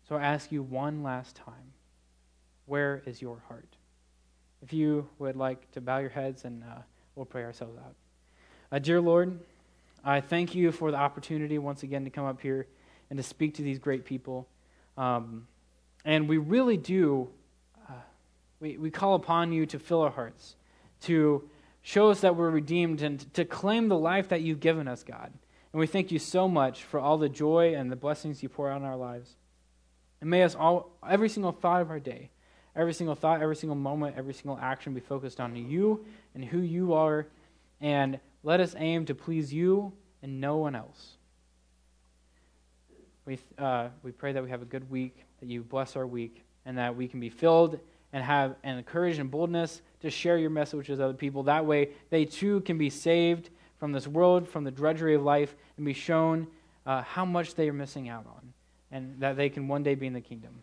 So 0.09 0.17
I 0.17 0.23
ask 0.23 0.51
you 0.51 0.63
one 0.63 1.03
last 1.03 1.37
time 1.37 1.72
where 2.73 3.03
is 3.05 3.21
your 3.21 3.43
heart? 3.49 3.69
If 4.63 4.73
you 4.73 5.07
would 5.19 5.37
like 5.37 5.71
to 5.73 5.81
bow 5.83 5.99
your 5.99 6.09
heads 6.09 6.47
and 6.47 6.65
uh, 6.65 6.79
we'll 7.15 7.27
pray 7.27 7.45
ourselves 7.45 7.77
out. 7.77 7.95
Uh, 8.71 8.79
dear 8.79 8.99
Lord, 8.99 9.39
I 10.03 10.23
thank 10.23 10.55
you 10.55 10.73
for 10.73 10.91
the 10.91 10.97
opportunity 10.97 11.59
once 11.59 11.83
again 11.83 12.05
to 12.05 12.11
come 12.11 12.25
up 12.25 12.41
here 12.41 12.67
and 13.11 13.19
to 13.19 13.23
speak 13.23 13.55
to 13.57 13.63
these 13.63 13.79
great 13.79 14.07
people. 14.07 14.49
Um, 14.97 15.47
and 16.07 16.27
we 16.29 16.39
really 16.39 16.79
do, 16.79 17.29
uh, 17.91 17.93
we, 18.59 18.79
we 18.79 18.91
call 18.91 19.17
upon 19.17 19.53
you 19.53 19.67
to 19.67 19.79
fill 19.79 20.01
our 20.01 20.11
hearts, 20.11 20.57
to 21.03 21.47
Show 21.83 22.11
us 22.11 22.21
that 22.21 22.37
we're 22.37 22.51
redeemed 22.51 23.03
and 23.03 23.33
to 23.35 23.45
claim 23.45 23.89
the 23.89 23.99
life 23.99 24.29
that 24.29 24.41
you've 24.41 24.61
given 24.61 24.87
us, 24.87 25.03
God. 25.03 25.33
And 25.73 25.81
we 25.81 25.89
thank 25.89 26.13
you 26.13 26.19
so 26.21 26.47
much 26.47 26.85
for 26.85 27.01
all 27.01 27.19
the 27.19 27.29
joy 27.29 27.75
and 27.75 27.91
the 27.91 27.97
blessings 27.97 28.43
you 28.43 28.49
pour 28.49 28.71
out 28.71 28.81
in 28.81 28.87
our 28.87 28.97
lives. 28.97 29.35
And 30.21 30.31
may 30.31 30.45
us 30.45 30.55
all, 30.55 30.93
every 31.09 31.29
single 31.29 31.51
thought 31.51 31.83
of 31.83 31.91
our 31.91 31.99
day, 31.99 32.31
every 32.75 32.95
single 32.95 33.15
thought, 33.15 33.43
every 33.43 33.57
single 33.57 33.77
moment, 33.77 34.17
every 34.17 34.35
single 34.35 34.59
action 34.61 34.95
be 34.95 35.01
focused 35.01 35.41
on 35.41 35.55
you 35.57 36.05
and 36.35 36.45
who 36.45 36.59
you 36.59 36.95
are. 36.95 37.27
And 37.81 38.19
let 38.43 38.61
us 38.61 38.75
aim 38.79 39.07
to 39.07 39.15
please 39.15 39.53
you 39.53 39.93
and 40.23 40.41
no 40.41 40.57
one 40.57 40.75
else. 40.75 41.17
We, 43.25 43.39
uh, 43.59 43.89
we 44.03 44.11
pray 44.11 44.33
that 44.33 44.43
we 44.43 44.51
have 44.51 44.63
a 44.63 44.67
good 44.67 44.91
week, 44.91 45.25
that 45.41 45.49
you 45.49 45.63
bless 45.63 45.97
our 45.97 46.07
week, 46.07 46.45
and 46.65 46.79
that 46.79 46.97
we 46.97 47.07
can 47.07 47.21
be 47.21 47.29
filled 47.29 47.79
and 48.13 48.23
have 48.25 48.57
and 48.63 48.85
courage 48.85 49.19
and 49.19 49.31
boldness 49.31 49.81
to 50.01 50.11
share 50.11 50.39
your 50.39 50.51
message 50.51 50.89
with 50.89 51.01
other 51.01 51.15
people. 51.15 51.45
That 51.45 51.65
way, 51.65 51.91
they 52.11 52.25
too 52.25 52.61
can 52.63 52.79
be 52.79 52.91
saved 52.91 53.51
from 53.79 53.93
this 53.93 54.07
world, 54.07 54.49
from 54.49 54.65
the 54.65 54.71
drudgery 54.71 55.15
of 55.15 55.23
life, 55.23 55.55
and 55.77 55.87
be 55.87 55.93
shown 55.93 56.47
uh, 56.85 57.03
how 57.03 57.25
much 57.25 57.55
they 57.55 57.69
are 57.69 57.73
missing 57.73 58.09
out 58.09 58.27
on, 58.27 58.53
and 58.91 59.21
that 59.21 59.37
they 59.37 59.49
can 59.49 59.69
one 59.69 59.83
day 59.83 59.95
be 59.95 60.07
in 60.07 60.13
the 60.13 60.21
kingdom. 60.21 60.63